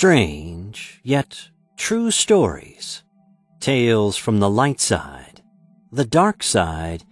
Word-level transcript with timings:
Strange, 0.00 0.98
yet 1.04 1.50
true 1.76 2.10
stories. 2.10 3.02
Tales 3.60 4.16
from 4.16 4.38
the 4.38 4.48
light 4.48 4.80
side, 4.80 5.42
the 5.92 6.06
dark 6.06 6.42
side, 6.42 7.04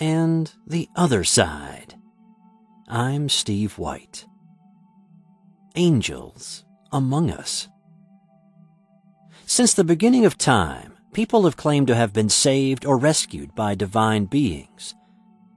and 0.00 0.52
the 0.66 0.88
other 0.96 1.22
side. 1.22 1.94
I'm 2.88 3.28
Steve 3.28 3.78
White. 3.78 4.26
Angels 5.76 6.64
among 6.90 7.30
us. 7.30 7.68
Since 9.46 9.74
the 9.74 9.84
beginning 9.84 10.24
of 10.24 10.36
time, 10.36 10.94
people 11.12 11.44
have 11.44 11.56
claimed 11.56 11.86
to 11.86 11.94
have 11.94 12.12
been 12.12 12.28
saved 12.28 12.84
or 12.84 12.98
rescued 12.98 13.54
by 13.54 13.76
divine 13.76 14.24
beings. 14.24 14.96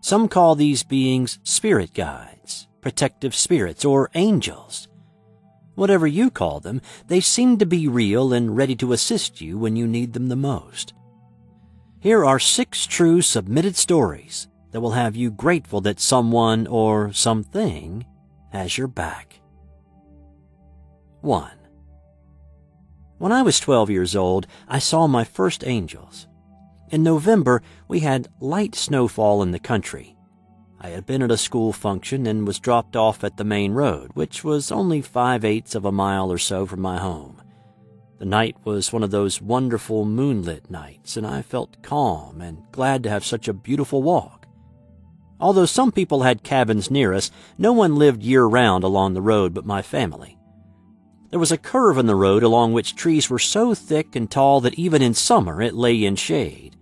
Some 0.01 0.27
call 0.27 0.53
these 0.53 0.83
beings 0.83 1.39
spirit 1.41 1.95
guides, 1.95 2.67
protective 2.81 3.33
spirits, 3.33 3.85
or 3.85 4.11
angels. 4.13 4.87
Whatever 5.75 6.07
you 6.07 6.29
call 6.31 6.59
them, 6.59 6.81
they 7.07 7.19
seem 7.19 7.57
to 7.57 7.65
be 7.65 7.87
real 7.87 8.33
and 8.33 8.55
ready 8.55 8.75
to 8.77 8.93
assist 8.93 9.41
you 9.41 9.57
when 9.57 9.75
you 9.75 9.85
need 9.87 10.13
them 10.13 10.29
the 10.29 10.35
most. 10.35 10.93
Here 11.99 12.25
are 12.25 12.39
six 12.39 12.85
true 12.85 13.21
submitted 13.21 13.75
stories 13.75 14.47
that 14.71 14.81
will 14.81 14.91
have 14.91 15.15
you 15.15 15.31
grateful 15.31 15.81
that 15.81 15.99
someone 15.99 16.67
or 16.67 17.11
something 17.11 18.05
has 18.51 18.77
your 18.77 18.87
back. 18.87 19.39
1. 21.21 21.51
When 23.17 23.31
I 23.31 23.41
was 23.41 23.59
12 23.59 23.89
years 23.89 24.15
old, 24.15 24.47
I 24.67 24.79
saw 24.79 25.07
my 25.07 25.23
first 25.23 25.65
angels. 25.65 26.27
In 26.89 27.01
November, 27.03 27.61
we 27.87 28.01
had 28.01 28.27
light 28.39 28.75
snowfall 28.75 29.41
in 29.41 29.51
the 29.51 29.59
country, 29.59 30.14
I 30.85 30.89
had 30.89 31.07
been 31.07 31.23
at 31.23 31.31
a 31.31 31.37
school 31.37 31.73
function 31.73 32.27
and 32.27 32.45
was 32.45 32.59
dropped 32.59 32.95
off 32.95 33.23
at 33.23 33.37
the 33.37 33.43
main 33.43 33.71
road, 33.71 34.11
which 34.13 34.43
was 34.43 34.71
only 34.71 35.01
five 35.01 35.43
eighths 35.43 35.73
of 35.73 35.83
a 35.83 35.91
mile 35.91 36.31
or 36.31 36.37
so 36.37 36.67
from 36.67 36.81
my 36.81 36.99
home. 36.99 37.41
The 38.19 38.25
night 38.25 38.55
was 38.63 38.93
one 38.93 39.01
of 39.01 39.09
those 39.09 39.41
wonderful 39.41 40.05
moonlit 40.05 40.69
nights, 40.69 41.17
and 41.17 41.25
I 41.25 41.41
felt 41.41 41.81
calm 41.81 42.39
and 42.39 42.61
glad 42.71 43.01
to 43.01 43.09
have 43.09 43.25
such 43.25 43.47
a 43.47 43.53
beautiful 43.53 44.03
walk. 44.03 44.45
Although 45.39 45.65
some 45.65 45.91
people 45.91 46.21
had 46.21 46.43
cabins 46.43 46.91
near 46.91 47.13
us, 47.13 47.31
no 47.57 47.73
one 47.73 47.95
lived 47.95 48.21
year 48.21 48.45
round 48.45 48.83
along 48.83 49.15
the 49.15 49.23
road 49.23 49.55
but 49.55 49.65
my 49.65 49.81
family. 49.81 50.37
There 51.31 51.39
was 51.39 51.51
a 51.51 51.57
curve 51.57 51.97
in 51.97 52.05
the 52.05 52.13
road 52.13 52.43
along 52.43 52.73
which 52.73 52.95
trees 52.95 53.27
were 53.27 53.39
so 53.39 53.73
thick 53.73 54.15
and 54.15 54.29
tall 54.29 54.61
that 54.61 54.75
even 54.75 55.01
in 55.01 55.15
summer 55.15 55.63
it 55.63 55.73
lay 55.73 56.05
in 56.05 56.15
shade. 56.15 56.77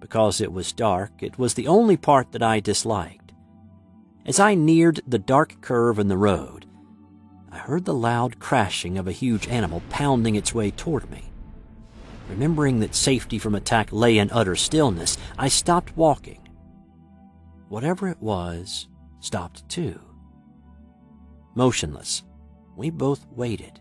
Because 0.00 0.40
it 0.40 0.54
was 0.54 0.72
dark, 0.72 1.22
it 1.22 1.38
was 1.38 1.52
the 1.52 1.68
only 1.68 1.98
part 1.98 2.32
that 2.32 2.42
I 2.42 2.60
disliked. 2.60 3.25
As 4.26 4.40
I 4.40 4.56
neared 4.56 5.02
the 5.06 5.20
dark 5.20 5.60
curve 5.60 6.00
in 6.00 6.08
the 6.08 6.18
road, 6.18 6.66
I 7.52 7.58
heard 7.58 7.84
the 7.84 7.94
loud 7.94 8.40
crashing 8.40 8.98
of 8.98 9.06
a 9.06 9.12
huge 9.12 9.46
animal 9.46 9.84
pounding 9.88 10.34
its 10.34 10.52
way 10.52 10.72
toward 10.72 11.08
me. 11.12 11.30
Remembering 12.28 12.80
that 12.80 12.96
safety 12.96 13.38
from 13.38 13.54
attack 13.54 13.92
lay 13.92 14.18
in 14.18 14.28
utter 14.32 14.56
stillness, 14.56 15.16
I 15.38 15.46
stopped 15.46 15.96
walking. 15.96 16.40
Whatever 17.68 18.08
it 18.08 18.20
was 18.20 18.88
stopped 19.20 19.68
too. 19.68 20.00
Motionless, 21.54 22.24
we 22.76 22.90
both 22.90 23.24
waited. 23.30 23.80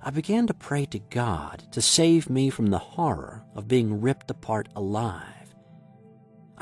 I 0.00 0.10
began 0.10 0.46
to 0.46 0.54
pray 0.54 0.84
to 0.86 1.00
God 1.00 1.64
to 1.72 1.82
save 1.82 2.30
me 2.30 2.50
from 2.50 2.66
the 2.66 2.78
horror 2.78 3.42
of 3.56 3.66
being 3.66 4.00
ripped 4.00 4.30
apart 4.30 4.68
alive. 4.76 5.41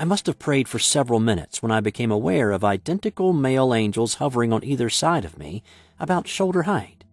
I 0.01 0.05
must 0.05 0.25
have 0.29 0.39
prayed 0.39 0.67
for 0.67 0.79
several 0.79 1.21
minutes 1.21 1.63
when 1.63 1.71
I 1.71 1.81
became 1.81 2.11
aware 2.11 2.53
of 2.53 2.65
identical 2.65 3.35
male 3.35 3.75
angels 3.75 4.15
hovering 4.15 4.51
on 4.51 4.65
either 4.65 4.89
side 4.89 5.27
of 5.27 5.39
me, 5.39 5.63
about 5.99 6.27
shoulder 6.27 6.63
height. 6.63 7.05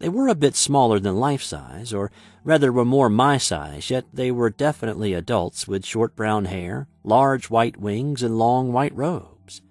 They 0.00 0.08
were 0.08 0.26
a 0.26 0.34
bit 0.34 0.56
smaller 0.56 0.98
than 0.98 1.20
life 1.20 1.40
size, 1.40 1.92
or 1.92 2.10
rather 2.42 2.72
were 2.72 2.84
more 2.84 3.08
my 3.08 3.38
size, 3.38 3.90
yet 3.90 4.06
they 4.12 4.32
were 4.32 4.50
definitely 4.50 5.14
adults 5.14 5.68
with 5.68 5.86
short 5.86 6.16
brown 6.16 6.46
hair, 6.46 6.88
large 7.04 7.48
white 7.48 7.76
wings, 7.76 8.24
and 8.24 8.36
long 8.36 8.72
white 8.72 8.96
robes. 8.96 9.62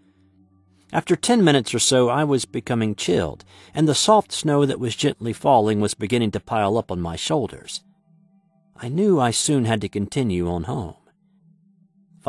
After 0.94 1.18
ten 1.18 1.44
minutes 1.44 1.74
or 1.74 1.80
so, 1.80 2.08
I 2.08 2.24
was 2.24 2.46
becoming 2.46 2.96
chilled, 2.96 3.44
and 3.74 3.85
the 3.85 3.94
soft 3.94 4.31
snow 4.31 4.66
that 4.66 4.80
was 4.80 4.96
gently 4.96 5.34
falling 5.34 5.81
was 5.81 5.94
beginning 5.94 6.31
to 6.31 6.40
pile 6.40 6.78
up 6.78 6.90
on 6.90 7.02
my 7.02 7.18
shoulders. 7.18 7.81
I 8.78 8.88
knew 8.88 9.19
I 9.19 9.31
soon 9.31 9.66
had 9.66 9.81
to 9.81 9.90
continue 9.90 10.50
on 10.50 10.64
home. 10.64 10.96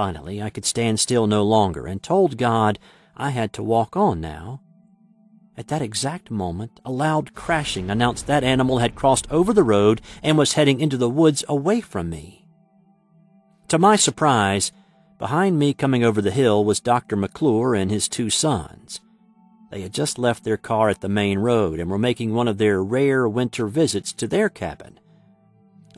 Finally, 0.01 0.41
I 0.41 0.49
could 0.49 0.65
stand 0.65 0.99
still 0.99 1.27
no 1.27 1.43
longer 1.43 1.87
and 1.87 2.03
told 2.03 2.39
God 2.39 2.79
I 3.19 3.29
had 3.29 3.53
to 3.53 3.63
walk 3.63 3.99
on 3.99 4.19
now. 4.19 4.63
At 5.59 5.69
that 5.69 5.83
exact 5.83 6.31
moment, 6.31 6.81
a 6.87 6.91
loud 6.91 7.35
crashing 7.35 7.91
announced 7.91 8.27
that 8.27 8.43
animal 8.43 8.79
had 8.79 8.95
crossed 8.95 9.31
over 9.31 9.53
the 9.53 9.63
road 9.63 10.01
and 10.23 10.39
was 10.39 10.55
heading 10.55 10.81
into 10.81 10.97
the 10.97 11.11
woods 11.11 11.45
away 11.51 11.83
from 11.83 12.09
me. 12.09 12.47
To 13.69 13.79
my 13.79 13.97
surprise, 13.97 14.73
behind 15.19 15.59
me 15.59 15.75
coming 15.75 16.03
over 16.03 16.23
the 16.23 16.31
hill 16.31 16.65
was 16.65 16.81
Dr. 16.81 17.15
McClure 17.15 17.75
and 17.75 17.91
his 17.91 18.09
two 18.09 18.31
sons. 18.31 19.03
They 19.71 19.83
had 19.83 19.93
just 19.93 20.19
left 20.19 20.45
their 20.45 20.57
car 20.57 20.89
at 20.89 21.03
the 21.03 21.11
main 21.11 21.41
road 21.41 21.79
and 21.79 21.91
were 21.91 21.99
making 21.99 22.33
one 22.33 22.49
of 22.49 22.57
their 22.57 22.83
rare 22.83 23.29
winter 23.29 23.67
visits 23.67 24.15
to 24.15 24.27
their 24.27 24.49
cabin. 24.49 24.99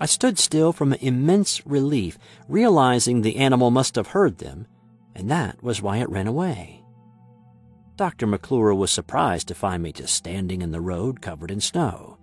I 0.02 0.06
stood 0.06 0.36
still 0.36 0.72
from 0.72 0.94
immense 0.94 1.64
relief, 1.64 2.18
realizing 2.48 3.22
the 3.22 3.36
animal 3.36 3.70
must 3.70 3.94
have 3.94 4.08
heard 4.08 4.38
them, 4.38 4.66
and 5.14 5.30
that 5.30 5.62
was 5.62 5.80
why 5.80 5.98
it 5.98 6.10
ran 6.10 6.26
away. 6.26 6.82
Dr. 7.94 8.26
McClure 8.26 8.74
was 8.74 8.90
surprised 8.90 9.46
to 9.46 9.54
find 9.54 9.80
me 9.80 9.92
just 9.92 10.16
standing 10.16 10.60
in 10.60 10.72
the 10.72 10.80
road 10.80 11.22
covered 11.22 11.52
in 11.52 11.60
snow. 11.60 12.18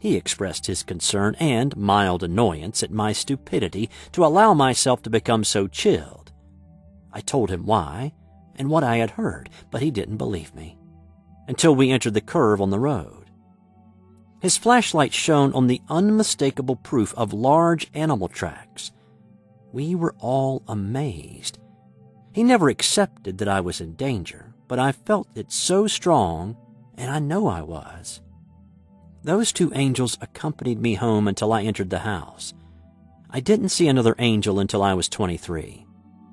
He 0.00 0.16
expressed 0.16 0.66
his 0.66 0.82
concern 0.82 1.36
and 1.38 1.76
mild 1.76 2.24
annoyance 2.24 2.82
at 2.82 2.90
my 2.90 3.12
stupidity 3.12 3.88
to 4.10 4.24
allow 4.24 4.52
myself 4.52 5.00
to 5.02 5.08
become 5.08 5.44
so 5.44 5.68
chilled. 5.68 6.32
I 7.12 7.20
told 7.20 7.50
him 7.50 7.66
why 7.66 8.14
and 8.56 8.68
what 8.68 8.82
I 8.82 8.96
had 8.96 9.10
heard, 9.10 9.48
but 9.70 9.80
he 9.80 9.92
didn't 9.92 10.16
believe 10.16 10.52
me 10.56 10.76
until 11.46 11.72
we 11.72 11.92
entered 11.92 12.14
the 12.14 12.20
curve 12.20 12.60
on 12.60 12.70
the 12.70 12.80
road. 12.80 13.15
His 14.46 14.56
flashlight 14.56 15.12
shone 15.12 15.52
on 15.54 15.66
the 15.66 15.82
unmistakable 15.88 16.76
proof 16.76 17.12
of 17.14 17.32
large 17.32 17.90
animal 17.94 18.28
tracks. 18.28 18.92
We 19.72 19.96
were 19.96 20.14
all 20.20 20.62
amazed. 20.68 21.58
He 22.32 22.44
never 22.44 22.68
accepted 22.68 23.38
that 23.38 23.48
I 23.48 23.60
was 23.60 23.80
in 23.80 23.96
danger, 23.96 24.54
but 24.68 24.78
I 24.78 24.92
felt 24.92 25.26
it 25.34 25.50
so 25.50 25.88
strong, 25.88 26.56
and 26.96 27.10
I 27.10 27.18
know 27.18 27.48
I 27.48 27.62
was. 27.62 28.20
Those 29.24 29.50
two 29.50 29.72
angels 29.74 30.16
accompanied 30.20 30.80
me 30.80 30.94
home 30.94 31.26
until 31.26 31.52
I 31.52 31.64
entered 31.64 31.90
the 31.90 31.98
house. 31.98 32.54
I 33.28 33.40
didn't 33.40 33.70
see 33.70 33.88
another 33.88 34.14
angel 34.20 34.60
until 34.60 34.84
I 34.84 34.94
was 34.94 35.08
23. 35.08 35.84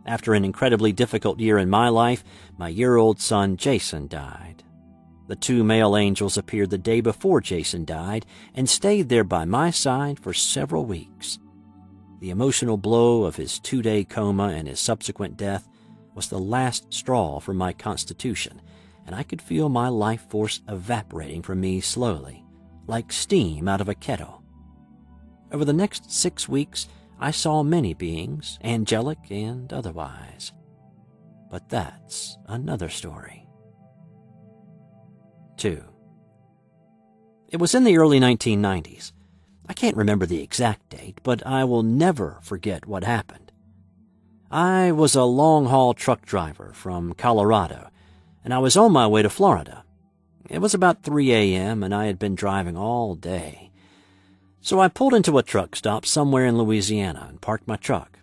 After 0.06 0.35
an 0.35 0.46
incredibly 0.46 0.91
difficult 0.91 1.40
year 1.40 1.57
in 1.57 1.68
my 1.68 1.90
life, 1.90 2.23
my 2.59 2.69
year 2.69 2.96
old 2.96 3.19
son 3.19 3.57
Jason 3.57 4.06
died. 4.06 4.62
The 5.34 5.40
two 5.40 5.64
male 5.64 5.98
angels 5.98 6.38
appeared 6.38 6.70
the 6.70 6.78
day 6.78 7.02
before 7.02 7.42
Jason 7.42 7.86
died 7.86 8.28
and 8.54 8.70
stayed 8.70 9.10
there 9.10 9.24
by 9.24 9.46
my 9.46 9.72
side 9.72 10.20
for 10.20 10.32
several 10.32 10.86
weeks. 10.86 11.40
The 12.20 12.30
emotional 12.30 12.78
blow 12.78 13.24
of 13.24 13.38
his 13.38 13.58
two 13.60 13.82
day 13.82 14.04
coma 14.04 14.50
and 14.50 14.68
his 14.68 14.80
subsequent 14.80 15.36
death 15.36 15.68
was 16.14 16.28
the 16.28 16.38
last 16.38 16.94
straw 16.94 17.40
for 17.40 17.56
my 17.56 17.74
constitution, 17.74 18.62
and 19.08 19.16
I 19.16 19.24
could 19.24 19.42
feel 19.42 19.70
my 19.70 19.88
life 19.88 20.22
force 20.30 20.62
evaporating 20.70 21.42
from 21.42 21.62
me 21.62 21.82
slowly, 21.82 22.46
like 22.86 23.12
steam 23.12 23.68
out 23.68 23.82
of 23.82 23.90
a 23.90 23.96
kettle. 23.96 24.44
Over 25.52 25.66
the 25.66 25.74
next 25.74 26.12
six 26.12 26.48
weeks, 26.48 26.88
I 27.20 27.32
saw 27.32 27.64
many 27.64 27.96
beings, 27.96 28.60
angelic 28.64 29.32
and 29.32 29.74
otherwise. 29.74 30.53
But 31.50 31.70
that's 31.70 32.38
another 32.46 32.90
story. 32.90 33.42
2. 35.58 35.84
It 37.50 37.58
was 37.58 37.76
in 37.76 37.84
the 37.84 37.97
early 37.97 38.20
1990s. 38.20 39.11
I 39.67 39.73
can't 39.73 39.96
remember 39.96 40.26
the 40.26 40.41
exact 40.41 40.90
date, 40.90 41.20
but 41.23 41.46
I 41.46 41.64
will 41.64 41.84
never 41.84 42.40
forget 42.41 42.85
what 42.85 43.03
happened. 43.03 43.52
I 44.52 44.91
was 44.91 45.16
a 45.16 45.23
long 45.23 45.66
haul 45.66 45.94
truck 45.94 46.26
driver 46.26 46.72
from 46.73 47.14
Colorado, 47.14 47.90
and 48.44 48.53
I 48.53 48.59
was 48.59 48.76
on 48.76 48.91
my 48.91 49.08
way 49.08 49.22
to 49.22 49.29
Florida. 49.29 49.84
It 50.50 50.59
was 50.59 50.73
about 50.73 51.03
3 51.03 51.32
a.m., 51.34 51.84
and 51.84 51.96
I 51.96 52.05
had 52.05 52.20
been 52.20 52.35
driving 52.35 52.78
all 52.78 53.16
day. 53.16 53.72
So 54.61 54.79
I 54.79 54.88
pulled 54.88 55.14
into 55.14 55.38
a 55.38 55.44
truck 55.44 55.76
stop 55.76 56.05
somewhere 56.05 56.46
in 56.46 56.58
Louisiana 56.58 57.28
and 57.29 57.41
parked 57.41 57.67
my 57.67 57.78
truck. 57.78 58.20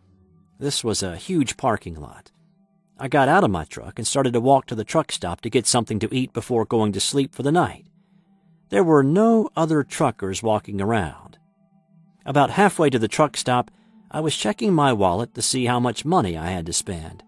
This 0.58 0.84
was 0.84 1.02
a 1.02 1.16
huge 1.16 1.56
parking 1.56 1.94
lot. 1.94 2.30
I 3.02 3.08
got 3.08 3.28
out 3.30 3.44
of 3.44 3.50
my 3.50 3.64
truck 3.64 3.98
and 3.98 4.06
started 4.06 4.34
to 4.34 4.40
walk 4.40 4.66
to 4.66 4.74
the 4.74 4.84
truck 4.84 5.10
stop 5.10 5.40
to 5.40 5.48
get 5.48 5.66
something 5.66 5.98
to 6.00 6.14
eat 6.14 6.34
before 6.34 6.66
going 6.66 6.92
to 6.92 7.00
sleep 7.00 7.34
for 7.34 7.42
the 7.42 7.50
night. 7.50 7.86
There 8.68 8.84
were 8.84 9.02
no 9.02 9.48
other 9.56 9.82
truckers 9.82 10.42
walking 10.42 10.82
around. 10.82 11.38
About 12.26 12.50
halfway 12.50 12.90
to 12.90 12.98
the 12.98 13.08
truck 13.08 13.38
stop, 13.38 13.70
I 14.10 14.20
was 14.20 14.36
checking 14.36 14.74
my 14.74 14.92
wallet 14.92 15.34
to 15.34 15.40
see 15.40 15.64
how 15.64 15.80
much 15.80 16.04
money 16.04 16.36
I 16.36 16.50
had 16.50 16.66
to 16.66 16.74
spend. 16.74 17.22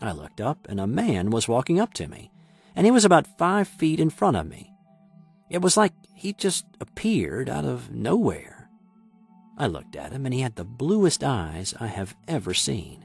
I 0.00 0.12
looked 0.12 0.40
up, 0.40 0.66
and 0.66 0.80
a 0.80 0.86
man 0.86 1.28
was 1.28 1.46
walking 1.46 1.78
up 1.78 1.92
to 1.94 2.08
me, 2.08 2.30
and 2.74 2.86
he 2.86 2.90
was 2.90 3.04
about 3.04 3.38
five 3.38 3.68
feet 3.68 4.00
in 4.00 4.08
front 4.08 4.38
of 4.38 4.48
me. 4.48 4.72
It 5.50 5.60
was 5.60 5.76
like 5.76 5.92
he 6.14 6.32
just 6.32 6.64
appeared 6.80 7.50
out 7.50 7.66
of 7.66 7.90
nowhere. 7.90 8.70
I 9.58 9.66
looked 9.66 9.94
at 9.94 10.12
him, 10.12 10.24
and 10.24 10.32
he 10.32 10.40
had 10.40 10.56
the 10.56 10.64
bluest 10.64 11.22
eyes 11.22 11.74
I 11.78 11.88
have 11.88 12.16
ever 12.26 12.54
seen. 12.54 13.04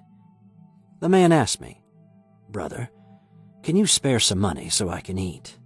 The 1.01 1.09
man 1.09 1.31
asked 1.31 1.59
me, 1.59 1.81
Brother, 2.51 2.89
can 3.63 3.75
you 3.75 3.88
spare 3.88 4.19
some 4.19 4.39
money 4.39 4.69
so 4.69 4.89
I 4.89 5.01
can 5.01 5.18
eat? 5.18 5.57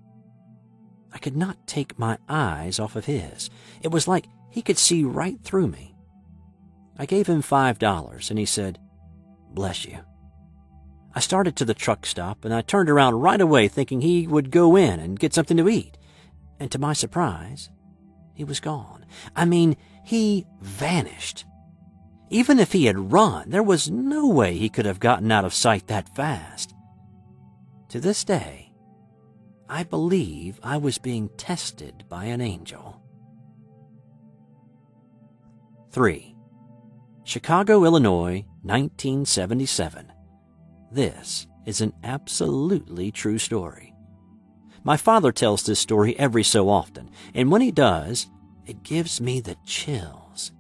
I 1.12 1.18
could 1.18 1.36
not 1.36 1.66
take 1.66 1.98
my 1.98 2.18
eyes 2.28 2.80
off 2.80 2.96
of 2.96 3.06
his. 3.06 3.50
It 3.82 3.92
was 3.92 4.08
like 4.08 4.28
he 4.52 4.62
could 4.62 4.78
see 4.78 5.04
right 5.04 5.42
through 5.44 5.68
me. 5.68 5.96
I 6.98 7.06
gave 7.06 7.28
him 7.28 7.42
five 7.42 7.80
dollars, 7.80 8.30
and 8.30 8.38
he 8.38 8.46
said, 8.46 8.80
Bless 9.52 9.86
you. 9.86 10.00
I 11.14 11.22
started 11.22 11.56
to 11.56 11.66
the 11.66 11.74
truck 11.74 12.06
stop, 12.06 12.44
and 12.46 12.54
I 12.54 12.62
turned 12.62 12.90
around 12.90 13.16
right 13.16 13.40
away 13.40 13.68
thinking 13.68 14.02
he 14.02 14.28
would 14.28 14.52
go 14.52 14.76
in 14.76 15.00
and 15.00 15.20
get 15.20 15.34
something 15.34 15.58
to 15.58 15.70
eat. 15.70 15.98
And 16.60 16.70
to 16.72 16.80
my 16.80 16.94
surprise, 16.94 17.70
he 18.34 18.44
was 18.44 18.60
gone. 18.60 19.06
I 19.36 19.46
mean, 19.46 19.78
he 20.04 20.46
vanished. 20.62 21.46
Even 22.30 22.60
if 22.60 22.74
he 22.74 22.86
had 22.86 23.14
run, 23.14 23.50
there 23.50 23.64
was 23.64 23.90
no 23.90 24.28
way 24.28 24.58
he 24.58 24.68
could 24.68 24.86
have 24.86 25.00
gotten 25.00 25.32
out 25.32 25.46
of 25.46 25.54
sight 25.54 25.88
that 25.88 26.14
fast. 26.16 26.75
To 27.96 28.02
this 28.02 28.26
day, 28.26 28.74
I 29.70 29.84
believe 29.84 30.60
I 30.62 30.76
was 30.76 30.98
being 30.98 31.30
tested 31.38 32.04
by 32.10 32.26
an 32.26 32.42
angel. 32.42 33.02
3. 35.92 36.36
Chicago, 37.24 37.86
Illinois, 37.86 38.44
1977. 38.64 40.12
This 40.92 41.48
is 41.66 41.80
an 41.80 41.94
absolutely 42.04 43.12
true 43.14 43.38
story. 43.38 43.94
My 44.84 44.98
father 44.98 45.32
tells 45.32 45.64
this 45.64 45.80
story 45.80 46.20
every 46.20 46.44
so 46.44 46.68
often, 46.68 47.10
and 47.34 47.50
when 47.50 47.62
he 47.62 47.72
does, 47.72 48.28
it 48.66 48.84
gives 48.84 49.22
me 49.22 49.40
the 49.40 49.56
chills. 49.66 50.52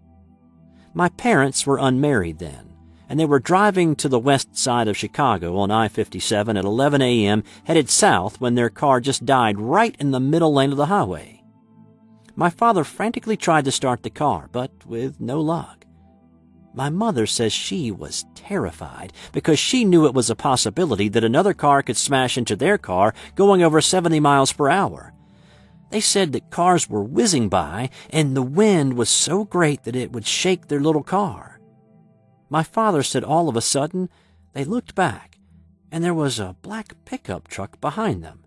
My 0.93 1.09
parents 1.09 1.67
were 1.67 1.79
unmarried 1.79 2.39
then, 2.39 2.74
and 3.09 3.19
they 3.19 3.25
were 3.25 3.39
driving 3.39 3.95
to 3.97 4.09
the 4.09 4.19
west 4.19 4.57
side 4.57 4.87
of 4.87 4.97
Chicago 4.97 5.57
on 5.57 5.71
I 5.71 5.87
57 5.87 6.57
at 6.57 6.65
11 6.65 7.01
a.m., 7.01 7.43
headed 7.65 7.89
south 7.89 8.39
when 8.41 8.55
their 8.55 8.69
car 8.69 8.99
just 8.99 9.25
died 9.25 9.59
right 9.59 9.95
in 9.99 10.11
the 10.11 10.19
middle 10.19 10.53
lane 10.53 10.71
of 10.71 10.77
the 10.77 10.87
highway. 10.87 11.43
My 12.35 12.49
father 12.49 12.83
frantically 12.83 13.37
tried 13.37 13.65
to 13.65 13.71
start 13.71 14.03
the 14.03 14.09
car, 14.09 14.49
but 14.51 14.71
with 14.85 15.21
no 15.21 15.39
luck. 15.39 15.85
My 16.73 16.89
mother 16.89 17.25
says 17.25 17.53
she 17.53 17.89
was 17.89 18.25
terrified 18.35 19.13
because 19.31 19.57
she 19.57 19.85
knew 19.85 20.05
it 20.05 20.13
was 20.13 20.29
a 20.29 20.35
possibility 20.35 21.07
that 21.07 21.23
another 21.23 21.53
car 21.53 21.81
could 21.81 21.95
smash 21.95 22.37
into 22.37 22.57
their 22.57 22.77
car 22.77 23.13
going 23.35 23.63
over 23.63 23.79
70 23.79 24.19
miles 24.19 24.51
per 24.51 24.69
hour. 24.69 25.13
They 25.89 26.01
said 26.01 26.33
that 26.33 26.49
cars 26.49 26.89
were 26.89 27.03
whizzing 27.03 27.47
by 27.47 27.89
and 28.09 28.35
the 28.35 28.41
wind 28.41 28.95
was 28.95 29.09
so 29.09 29.45
great 29.45 29.83
that 29.83 29.95
it 29.95 30.11
would 30.11 30.27
shake 30.27 30.67
their 30.67 30.81
little 30.81 31.03
car. 31.03 31.54
My 32.55 32.63
father 32.63 33.03
said 33.03 33.25
all 33.25 33.49
of 33.49 33.57
a 33.57 33.61
sudden 33.61 34.07
they 34.53 34.63
looked 34.63 34.95
back 34.95 35.39
and 35.91 36.01
there 36.01 36.13
was 36.13 36.39
a 36.39 36.55
black 36.61 36.93
pickup 37.03 37.49
truck 37.49 37.81
behind 37.81 38.23
them. 38.23 38.45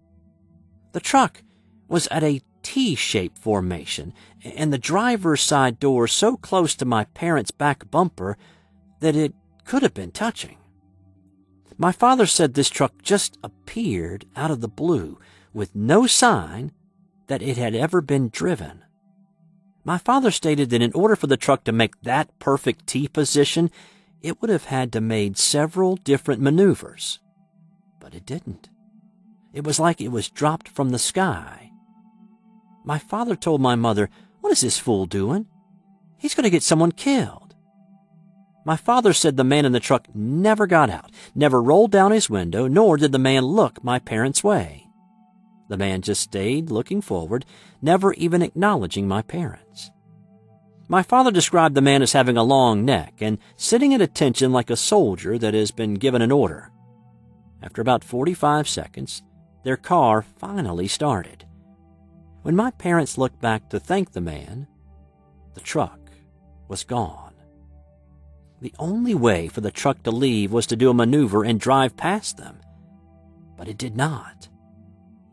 The 0.92 1.00
truck 1.00 1.42
was 1.88 2.06
at 2.06 2.22
a 2.22 2.40
T 2.62 2.94
shaped 2.94 3.36
formation, 3.36 4.14
and 4.42 4.72
the 4.72 4.78
driver's 4.78 5.42
side 5.42 5.78
door 5.78 6.08
so 6.08 6.38
close 6.38 6.74
to 6.76 6.86
my 6.86 7.04
parents' 7.04 7.50
back 7.50 7.90
bumper 7.90 8.38
that 9.00 9.14
it 9.14 9.34
could 9.66 9.82
have 9.82 9.92
been 9.92 10.10
touching. 10.10 10.56
My 11.76 11.92
father 11.92 12.24
said 12.24 12.54
this 12.54 12.70
truck 12.70 13.02
just 13.02 13.36
appeared 13.44 14.24
out 14.34 14.50
of 14.50 14.62
the 14.62 14.68
blue 14.68 15.18
with 15.52 15.74
no 15.74 16.06
sign 16.06 16.72
that 17.26 17.42
it 17.42 17.58
had 17.58 17.74
ever 17.74 18.00
been 18.00 18.30
driven. 18.30 18.84
My 19.84 19.98
father 19.98 20.30
stated 20.30 20.70
that 20.70 20.80
in 20.80 20.94
order 20.94 21.14
for 21.14 21.26
the 21.26 21.36
truck 21.36 21.64
to 21.64 21.72
make 21.72 22.00
that 22.00 22.38
perfect 22.38 22.86
T 22.86 23.06
position, 23.06 23.70
it 24.22 24.40
would 24.40 24.50
have 24.50 24.64
had 24.64 24.92
to 24.92 25.00
made 25.00 25.38
several 25.38 25.96
different 25.96 26.40
maneuvers. 26.40 27.20
But 28.00 28.14
it 28.14 28.26
didn't. 28.26 28.68
It 29.52 29.64
was 29.64 29.80
like 29.80 30.00
it 30.00 30.08
was 30.08 30.28
dropped 30.28 30.68
from 30.68 30.90
the 30.90 30.98
sky 30.98 31.68
my 32.88 32.98
father 32.98 33.36
told 33.36 33.60
my 33.60 33.74
mother, 33.74 34.08
What 34.40 34.50
is 34.50 34.62
this 34.62 34.78
fool 34.78 35.04
doing? 35.04 35.44
He's 36.16 36.34
going 36.34 36.44
to 36.44 36.50
get 36.50 36.62
someone 36.62 36.90
killed. 36.90 37.54
My 38.64 38.76
father 38.76 39.12
said 39.12 39.36
the 39.36 39.44
man 39.44 39.66
in 39.66 39.72
the 39.72 39.78
truck 39.78 40.08
never 40.14 40.66
got 40.66 40.88
out, 40.88 41.10
never 41.34 41.62
rolled 41.62 41.92
down 41.92 42.12
his 42.12 42.30
window, 42.30 42.66
nor 42.66 42.96
did 42.96 43.12
the 43.12 43.18
man 43.18 43.44
look 43.44 43.84
my 43.84 43.98
parents' 43.98 44.42
way. 44.42 44.86
The 45.68 45.76
man 45.76 46.00
just 46.00 46.22
stayed 46.22 46.70
looking 46.70 47.02
forward, 47.02 47.44
never 47.82 48.14
even 48.14 48.40
acknowledging 48.40 49.06
my 49.06 49.20
parents. 49.20 49.90
My 50.90 51.02
father 51.02 51.30
described 51.30 51.74
the 51.74 51.82
man 51.82 52.00
as 52.00 52.12
having 52.14 52.38
a 52.38 52.42
long 52.42 52.84
neck 52.84 53.14
and 53.20 53.38
sitting 53.56 53.92
at 53.92 54.00
attention 54.00 54.52
like 54.52 54.70
a 54.70 54.76
soldier 54.76 55.36
that 55.38 55.52
has 55.52 55.70
been 55.70 55.94
given 55.94 56.22
an 56.22 56.32
order. 56.32 56.70
After 57.62 57.82
about 57.82 58.02
45 58.02 58.66
seconds, 58.66 59.22
their 59.64 59.76
car 59.76 60.22
finally 60.22 60.88
started. 60.88 61.44
When 62.40 62.56
my 62.56 62.70
parents 62.70 63.18
looked 63.18 63.40
back 63.40 63.68
to 63.68 63.78
thank 63.78 64.12
the 64.12 64.22
man, 64.22 64.66
the 65.52 65.60
truck 65.60 65.98
was 66.68 66.84
gone. 66.84 67.34
The 68.62 68.74
only 68.78 69.14
way 69.14 69.48
for 69.48 69.60
the 69.60 69.70
truck 69.70 70.02
to 70.04 70.10
leave 70.10 70.52
was 70.52 70.66
to 70.68 70.76
do 70.76 70.88
a 70.88 70.94
maneuver 70.94 71.44
and 71.44 71.60
drive 71.60 71.96
past 71.96 72.38
them. 72.38 72.60
But 73.58 73.68
it 73.68 73.76
did 73.76 73.94
not. 73.94 74.48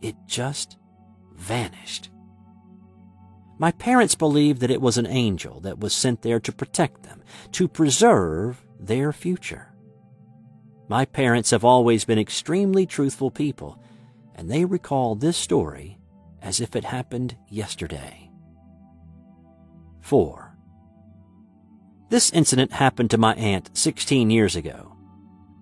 It 0.01 0.15
just 0.27 0.77
vanished. 1.33 2.09
My 3.57 3.71
parents 3.71 4.15
believed 4.15 4.61
that 4.61 4.71
it 4.71 4.81
was 4.81 4.97
an 4.97 5.07
angel 5.07 5.61
that 5.61 5.79
was 5.79 5.93
sent 5.93 6.21
there 6.21 6.39
to 6.41 6.51
protect 6.51 7.03
them, 7.03 7.23
to 7.53 7.67
preserve 7.67 8.65
their 8.79 9.13
future. 9.13 9.73
My 10.87 11.05
parents 11.05 11.51
have 11.51 11.63
always 11.63 12.05
been 12.05 12.19
extremely 12.19 12.85
truthful 12.85 13.31
people, 13.31 13.81
and 14.35 14.51
they 14.51 14.65
recall 14.65 15.15
this 15.15 15.37
story 15.37 15.97
as 16.41 16.59
if 16.59 16.75
it 16.75 16.83
happened 16.83 17.35
yesterday. 17.49 18.29
4. 20.01 20.55
This 22.09 22.31
incident 22.31 22.73
happened 22.73 23.09
to 23.11 23.17
my 23.17 23.33
aunt 23.35 23.75
16 23.75 24.29
years 24.29 24.55
ago. 24.55 24.94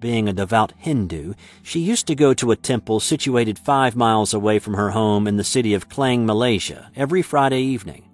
Being 0.03 0.27
a 0.27 0.33
devout 0.33 0.73
Hindu, 0.75 1.33
she 1.61 1.79
used 1.79 2.07
to 2.07 2.13
go 2.13 2.33
to 2.33 2.51
a 2.51 2.57
temple 2.57 2.99
situated 2.99 3.57
five 3.57 3.95
miles 3.95 4.33
away 4.33 4.59
from 4.59 4.73
her 4.73 4.89
home 4.89 5.29
in 5.29 5.37
the 5.37 5.45
city 5.45 5.73
of 5.73 5.87
Klang, 5.87 6.25
Malaysia, 6.25 6.91
every 6.93 7.21
Friday 7.21 7.61
evening. 7.61 8.09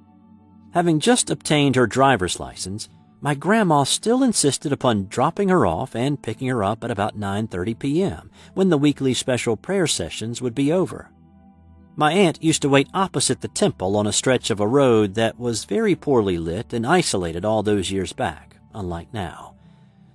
Having 0.76 1.00
just 1.00 1.32
obtained 1.32 1.76
her 1.76 1.88
driver's 1.88 2.40
license, 2.40 2.90
my 3.22 3.34
grandma 3.34 3.86
still 3.86 4.22
insisted 4.22 4.72
upon 4.72 5.08
dropping 5.08 5.50
her 5.50 5.66
off 5.66 5.96
and 5.96 6.22
picking 6.22 6.48
her 6.50 6.64
up 6.64 6.84
at 6.84 6.92
about 6.92 7.20
9:30 7.20 7.80
p.m. 7.80 8.30
when 8.54 8.70
the 8.70 8.78
weekly 8.78 9.16
special 9.16 9.58
prayer 9.58 9.88
sessions 9.88 10.44
would 10.44 10.54
be 10.54 10.72
over. 10.72 11.10
My 11.96 12.12
aunt 12.14 12.44
used 12.44 12.62
to 12.62 12.70
wait 12.70 12.88
opposite 12.94 13.42
the 13.42 13.48
temple 13.48 13.98
on 13.98 14.06
a 14.06 14.14
stretch 14.14 14.52
of 14.52 14.60
a 14.60 14.68
road 14.68 15.16
that 15.16 15.40
was 15.40 15.66
very 15.66 15.96
poorly 15.96 16.38
lit 16.38 16.72
and 16.72 16.86
isolated 16.86 17.44
all 17.44 17.64
those 17.64 17.90
years 17.90 18.14
back, 18.14 18.58
unlike 18.76 19.12
now. 19.12 19.56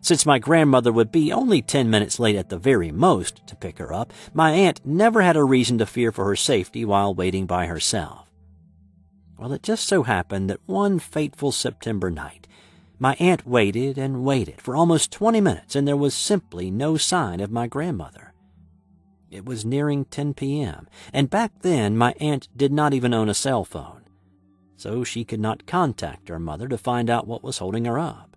Since 0.05 0.27
my 0.27 0.39
grandmother 0.39 0.93
would 0.93 1.11
be 1.11 1.33
only 1.33 1.63
ten 1.63 1.89
minutes 1.89 2.21
late 2.21 2.37
at 2.37 2.51
the 2.51 2.59
very 2.59 2.93
most 2.93 3.41
to 3.47 3.57
pick 3.57 3.79
her 3.79 3.91
up, 3.91 4.13
my 4.35 4.51
aunt 4.51 4.85
never 4.85 5.23
had 5.23 5.35
a 5.35 5.43
reason 5.43 5.79
to 5.79 5.87
fear 5.87 6.13
for 6.13 6.27
her 6.27 6.37
safety 6.37 6.85
while 6.85 7.15
waiting 7.15 7.47
by 7.47 7.65
herself. 7.65 8.31
Well, 9.39 9.55
it 9.55 9.63
just 9.63 9.87
so 9.87 10.03
happened 10.03 10.51
that 10.51 10.61
one 10.67 10.99
fateful 10.99 11.53
September 11.53 12.11
night, 12.11 12.47
my 12.99 13.17
aunt 13.19 13.47
waited 13.47 13.97
and 13.97 14.27
waited 14.27 14.61
for 14.61 14.77
almost 14.77 15.11
twenty 15.11 15.41
minutes, 15.41 15.75
and 15.75 15.89
there 15.89 15.97
was 15.97 16.13
simply 16.13 16.71
no 16.71 16.99
sign 16.99 17.41
of 17.41 17.51
my 17.51 17.67
grandmother. 17.67 18.35
It 19.31 19.47
was 19.47 19.65
nearing 19.65 20.05
10 20.05 20.35
p.m., 20.35 20.87
and 21.15 21.31
back 21.31 21.63
then 21.63 21.97
my 21.97 22.13
aunt 22.21 22.47
did 22.55 22.75
not 22.75 22.93
even 22.93 23.15
own 23.15 23.31
a 23.31 23.35
cell 23.35 23.65
phone, 23.65 24.03
so 24.77 25.03
she 25.03 25.25
could 25.25 25.41
not 25.41 25.67
contact 25.67 26.29
her 26.29 26.39
mother 26.39 26.69
to 26.69 26.77
find 26.77 27.09
out 27.09 27.27
what 27.27 27.43
was 27.43 27.57
holding 27.57 27.87
her 27.87 27.99
up. 27.99 28.37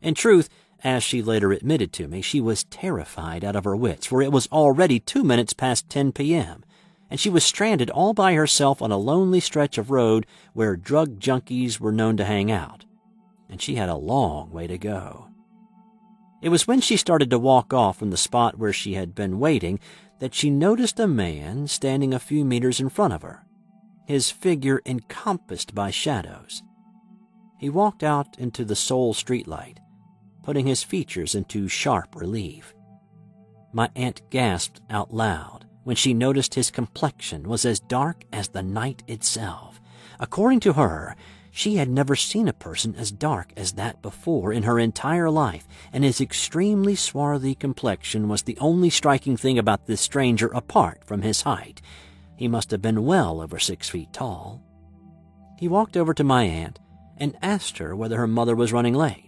In 0.00 0.14
truth, 0.14 0.48
as 0.84 1.02
she 1.02 1.22
later 1.22 1.52
admitted 1.52 1.92
to 1.94 2.06
me, 2.06 2.20
she 2.20 2.40
was 2.40 2.64
terrified 2.64 3.44
out 3.44 3.56
of 3.56 3.64
her 3.64 3.76
wits, 3.76 4.06
for 4.06 4.22
it 4.22 4.32
was 4.32 4.46
already 4.48 5.00
two 5.00 5.24
minutes 5.24 5.52
past 5.52 5.88
10 5.90 6.12
p.m., 6.12 6.64
and 7.10 7.18
she 7.18 7.30
was 7.30 7.42
stranded 7.42 7.90
all 7.90 8.12
by 8.12 8.34
herself 8.34 8.82
on 8.82 8.92
a 8.92 8.98
lonely 8.98 9.40
stretch 9.40 9.78
of 9.78 9.90
road 9.90 10.26
where 10.52 10.76
drug 10.76 11.18
junkies 11.18 11.80
were 11.80 11.92
known 11.92 12.16
to 12.16 12.24
hang 12.24 12.50
out, 12.52 12.84
and 13.48 13.62
she 13.62 13.76
had 13.76 13.88
a 13.88 13.96
long 13.96 14.50
way 14.50 14.66
to 14.66 14.78
go. 14.78 15.28
It 16.40 16.50
was 16.50 16.68
when 16.68 16.80
she 16.80 16.96
started 16.96 17.30
to 17.30 17.38
walk 17.38 17.72
off 17.72 17.98
from 17.98 18.10
the 18.10 18.16
spot 18.16 18.58
where 18.58 18.72
she 18.72 18.94
had 18.94 19.14
been 19.14 19.40
waiting 19.40 19.80
that 20.20 20.34
she 20.34 20.50
noticed 20.50 21.00
a 21.00 21.08
man 21.08 21.66
standing 21.66 22.14
a 22.14 22.18
few 22.18 22.44
meters 22.44 22.78
in 22.78 22.88
front 22.88 23.14
of 23.14 23.22
her, 23.22 23.44
his 24.06 24.30
figure 24.30 24.80
encompassed 24.86 25.74
by 25.74 25.90
shadows. 25.90 26.62
He 27.58 27.68
walked 27.68 28.04
out 28.04 28.38
into 28.38 28.64
the 28.64 28.76
sole 28.76 29.14
streetlight, 29.14 29.78
putting 30.48 30.66
his 30.66 30.82
features 30.82 31.34
into 31.34 31.68
sharp 31.68 32.16
relief. 32.16 32.74
My 33.74 33.90
aunt 33.94 34.22
gasped 34.30 34.80
out 34.88 35.12
loud, 35.12 35.66
when 35.84 35.94
she 35.94 36.14
noticed 36.14 36.54
his 36.54 36.70
complexion 36.70 37.46
was 37.46 37.66
as 37.66 37.80
dark 37.80 38.24
as 38.32 38.48
the 38.48 38.62
night 38.62 39.02
itself. 39.06 39.78
According 40.18 40.60
to 40.60 40.72
her, 40.72 41.14
she 41.50 41.76
had 41.76 41.90
never 41.90 42.16
seen 42.16 42.48
a 42.48 42.54
person 42.54 42.94
as 42.96 43.12
dark 43.12 43.52
as 43.58 43.72
that 43.72 44.00
before 44.00 44.50
in 44.50 44.62
her 44.62 44.78
entire 44.78 45.28
life, 45.28 45.68
and 45.92 46.02
his 46.02 46.18
extremely 46.18 46.94
swarthy 46.94 47.54
complexion 47.54 48.26
was 48.26 48.44
the 48.44 48.56
only 48.56 48.88
striking 48.88 49.36
thing 49.36 49.58
about 49.58 49.86
this 49.86 50.00
stranger 50.00 50.46
apart 50.46 51.04
from 51.04 51.20
his 51.20 51.42
height. 51.42 51.82
He 52.36 52.48
must 52.48 52.70
have 52.70 52.80
been 52.80 53.04
well 53.04 53.42
over 53.42 53.58
six 53.58 53.90
feet 53.90 54.14
tall. 54.14 54.62
He 55.58 55.68
walked 55.68 55.94
over 55.94 56.14
to 56.14 56.24
my 56.24 56.44
aunt 56.44 56.78
and 57.18 57.36
asked 57.42 57.76
her 57.76 57.94
whether 57.94 58.16
her 58.16 58.26
mother 58.26 58.56
was 58.56 58.72
running 58.72 58.94
late, 58.94 59.27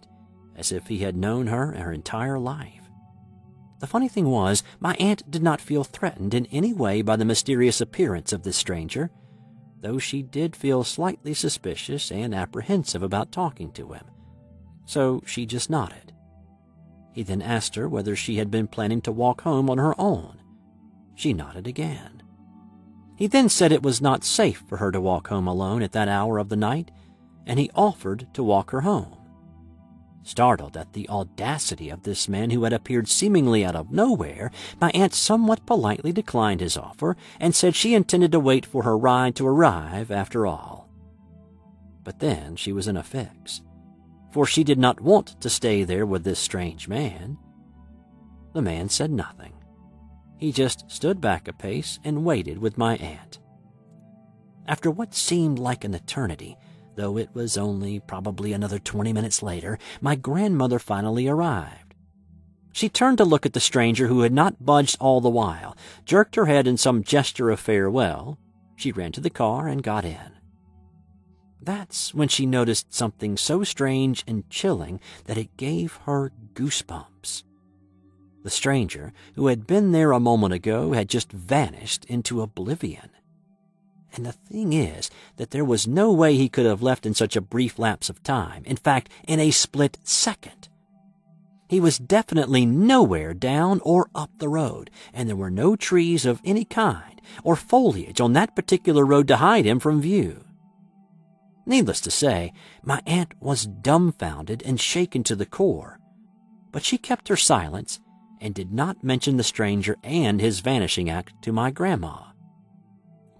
as 0.56 0.72
if 0.72 0.86
he 0.86 0.98
had 0.98 1.16
known 1.16 1.46
her 1.46 1.72
her 1.72 1.92
entire 1.92 2.38
life. 2.38 2.80
The 3.80 3.86
funny 3.86 4.08
thing 4.08 4.26
was, 4.26 4.62
my 4.78 4.94
aunt 4.96 5.30
did 5.30 5.42
not 5.42 5.60
feel 5.60 5.84
threatened 5.84 6.34
in 6.34 6.46
any 6.46 6.72
way 6.72 7.00
by 7.00 7.16
the 7.16 7.24
mysterious 7.24 7.80
appearance 7.80 8.32
of 8.32 8.42
this 8.42 8.56
stranger, 8.56 9.10
though 9.80 9.98
she 9.98 10.22
did 10.22 10.54
feel 10.54 10.84
slightly 10.84 11.32
suspicious 11.32 12.12
and 12.12 12.34
apprehensive 12.34 13.02
about 13.02 13.32
talking 13.32 13.72
to 13.72 13.92
him. 13.92 14.04
So 14.84 15.22
she 15.24 15.46
just 15.46 15.70
nodded. 15.70 16.12
He 17.12 17.22
then 17.22 17.40
asked 17.40 17.74
her 17.76 17.88
whether 17.88 18.14
she 18.14 18.36
had 18.36 18.50
been 18.50 18.68
planning 18.68 19.00
to 19.02 19.12
walk 19.12 19.40
home 19.42 19.70
on 19.70 19.78
her 19.78 19.98
own. 19.98 20.40
She 21.14 21.32
nodded 21.32 21.66
again. 21.66 22.22
He 23.16 23.26
then 23.26 23.48
said 23.48 23.72
it 23.72 23.82
was 23.82 24.00
not 24.00 24.24
safe 24.24 24.62
for 24.66 24.78
her 24.78 24.92
to 24.92 25.00
walk 25.00 25.28
home 25.28 25.46
alone 25.46 25.82
at 25.82 25.92
that 25.92 26.08
hour 26.08 26.38
of 26.38 26.48
the 26.48 26.56
night, 26.56 26.90
and 27.46 27.58
he 27.58 27.70
offered 27.74 28.28
to 28.34 28.42
walk 28.42 28.70
her 28.70 28.82
home. 28.82 29.16
Startled 30.22 30.76
at 30.76 30.92
the 30.92 31.08
audacity 31.08 31.88
of 31.88 32.02
this 32.02 32.28
man 32.28 32.50
who 32.50 32.64
had 32.64 32.72
appeared 32.72 33.08
seemingly 33.08 33.64
out 33.64 33.74
of 33.74 33.90
nowhere, 33.90 34.50
my 34.80 34.90
aunt 34.90 35.14
somewhat 35.14 35.64
politely 35.64 36.12
declined 36.12 36.60
his 36.60 36.76
offer 36.76 37.16
and 37.38 37.54
said 37.54 37.74
she 37.74 37.94
intended 37.94 38.30
to 38.32 38.40
wait 38.40 38.66
for 38.66 38.82
her 38.82 38.98
ride 38.98 39.34
to 39.36 39.46
arrive 39.46 40.10
after 40.10 40.46
all. 40.46 40.88
But 42.04 42.18
then 42.18 42.56
she 42.56 42.72
was 42.72 42.86
in 42.86 42.96
a 42.96 43.02
fix, 43.02 43.62
for 44.30 44.44
she 44.44 44.62
did 44.62 44.78
not 44.78 45.00
want 45.00 45.40
to 45.40 45.50
stay 45.50 45.84
there 45.84 46.04
with 46.04 46.24
this 46.24 46.38
strange 46.38 46.86
man. 46.86 47.38
The 48.52 48.62
man 48.62 48.88
said 48.88 49.10
nothing. 49.10 49.54
He 50.36 50.52
just 50.52 50.90
stood 50.90 51.20
back 51.20 51.48
a 51.48 51.52
pace 51.52 51.98
and 52.04 52.24
waited 52.24 52.58
with 52.58 52.78
my 52.78 52.96
aunt. 52.96 53.38
After 54.66 54.90
what 54.90 55.14
seemed 55.14 55.58
like 55.58 55.84
an 55.84 55.94
eternity, 55.94 56.56
Though 57.00 57.16
it 57.16 57.30
was 57.32 57.56
only 57.56 57.98
probably 57.98 58.52
another 58.52 58.78
20 58.78 59.14
minutes 59.14 59.42
later, 59.42 59.78
my 60.02 60.16
grandmother 60.16 60.78
finally 60.78 61.28
arrived. 61.28 61.94
She 62.74 62.90
turned 62.90 63.16
to 63.16 63.24
look 63.24 63.46
at 63.46 63.54
the 63.54 63.58
stranger 63.58 64.06
who 64.08 64.20
had 64.20 64.34
not 64.34 64.66
budged 64.66 64.98
all 65.00 65.22
the 65.22 65.30
while, 65.30 65.74
jerked 66.04 66.34
her 66.34 66.44
head 66.44 66.66
in 66.66 66.76
some 66.76 67.02
gesture 67.02 67.48
of 67.48 67.58
farewell. 67.58 68.38
She 68.76 68.92
ran 68.92 69.12
to 69.12 69.20
the 69.22 69.30
car 69.30 69.66
and 69.66 69.82
got 69.82 70.04
in. 70.04 70.32
That's 71.62 72.12
when 72.12 72.28
she 72.28 72.44
noticed 72.44 72.92
something 72.92 73.38
so 73.38 73.64
strange 73.64 74.22
and 74.26 74.50
chilling 74.50 75.00
that 75.24 75.38
it 75.38 75.56
gave 75.56 76.00
her 76.04 76.32
goosebumps. 76.52 77.44
The 78.42 78.50
stranger, 78.50 79.14
who 79.36 79.46
had 79.46 79.66
been 79.66 79.92
there 79.92 80.12
a 80.12 80.20
moment 80.20 80.52
ago, 80.52 80.92
had 80.92 81.08
just 81.08 81.32
vanished 81.32 82.04
into 82.04 82.42
oblivion. 82.42 83.08
And 84.14 84.26
the 84.26 84.32
thing 84.32 84.72
is 84.72 85.10
that 85.36 85.50
there 85.50 85.64
was 85.64 85.86
no 85.86 86.12
way 86.12 86.34
he 86.36 86.48
could 86.48 86.66
have 86.66 86.82
left 86.82 87.06
in 87.06 87.14
such 87.14 87.36
a 87.36 87.40
brief 87.40 87.78
lapse 87.78 88.08
of 88.10 88.22
time. 88.22 88.64
In 88.66 88.76
fact, 88.76 89.08
in 89.26 89.38
a 89.38 89.50
split 89.50 89.98
second. 90.02 90.68
He 91.68 91.78
was 91.78 91.98
definitely 91.98 92.66
nowhere 92.66 93.32
down 93.32 93.80
or 93.84 94.10
up 94.12 94.30
the 94.38 94.48
road, 94.48 94.90
and 95.12 95.28
there 95.28 95.36
were 95.36 95.52
no 95.52 95.76
trees 95.76 96.26
of 96.26 96.40
any 96.44 96.64
kind 96.64 97.20
or 97.44 97.54
foliage 97.54 98.20
on 98.20 98.32
that 98.32 98.56
particular 98.56 99.06
road 99.06 99.28
to 99.28 99.36
hide 99.36 99.64
him 99.64 99.78
from 99.78 100.00
view. 100.00 100.44
Needless 101.66 102.00
to 102.00 102.10
say, 102.10 102.52
my 102.82 103.00
aunt 103.06 103.34
was 103.40 103.66
dumbfounded 103.66 104.62
and 104.64 104.80
shaken 104.80 105.22
to 105.24 105.36
the 105.36 105.46
core, 105.46 106.00
but 106.72 106.84
she 106.84 106.98
kept 106.98 107.28
her 107.28 107.36
silence 107.36 108.00
and 108.40 108.54
did 108.54 108.72
not 108.72 109.04
mention 109.04 109.36
the 109.36 109.44
stranger 109.44 109.96
and 110.02 110.40
his 110.40 110.60
vanishing 110.60 111.08
act 111.08 111.40
to 111.42 111.52
my 111.52 111.70
grandma. 111.70 112.29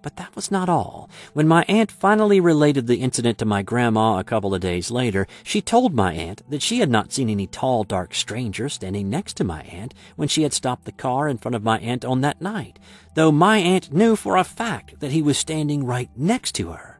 But 0.01 0.15
that 0.15 0.35
was 0.35 0.49
not 0.49 0.67
all. 0.67 1.09
When 1.33 1.47
my 1.47 1.63
aunt 1.67 1.91
finally 1.91 2.39
related 2.39 2.87
the 2.87 3.01
incident 3.01 3.37
to 3.37 3.45
my 3.45 3.61
grandma 3.61 4.17
a 4.17 4.23
couple 4.23 4.55
of 4.55 4.61
days 4.61 4.89
later, 4.89 5.27
she 5.43 5.61
told 5.61 5.93
my 5.93 6.13
aunt 6.13 6.41
that 6.49 6.63
she 6.63 6.79
had 6.79 6.89
not 6.89 7.13
seen 7.13 7.29
any 7.29 7.45
tall, 7.45 7.83
dark 7.83 8.15
stranger 8.15 8.67
standing 8.67 9.09
next 9.09 9.37
to 9.37 9.43
my 9.43 9.61
aunt 9.63 9.93
when 10.15 10.27
she 10.27 10.41
had 10.41 10.53
stopped 10.53 10.85
the 10.85 10.91
car 10.91 11.27
in 11.27 11.37
front 11.37 11.55
of 11.55 11.63
my 11.63 11.77
aunt 11.79 12.03
on 12.03 12.21
that 12.21 12.41
night, 12.41 12.79
though 13.13 13.31
my 13.31 13.59
aunt 13.59 13.93
knew 13.93 14.15
for 14.15 14.37
a 14.37 14.43
fact 14.43 14.99
that 15.01 15.11
he 15.11 15.21
was 15.21 15.37
standing 15.37 15.85
right 15.85 16.09
next 16.15 16.53
to 16.53 16.71
her. 16.71 16.99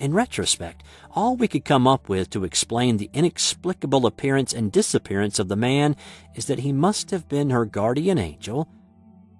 In 0.00 0.12
retrospect, 0.12 0.82
all 1.12 1.36
we 1.36 1.46
could 1.46 1.64
come 1.64 1.86
up 1.86 2.08
with 2.08 2.28
to 2.30 2.42
explain 2.42 2.96
the 2.96 3.10
inexplicable 3.12 4.06
appearance 4.06 4.52
and 4.52 4.72
disappearance 4.72 5.38
of 5.38 5.46
the 5.46 5.54
man 5.54 5.94
is 6.34 6.46
that 6.46 6.58
he 6.58 6.72
must 6.72 7.12
have 7.12 7.28
been 7.28 7.50
her 7.50 7.64
guardian 7.64 8.18
angel 8.18 8.68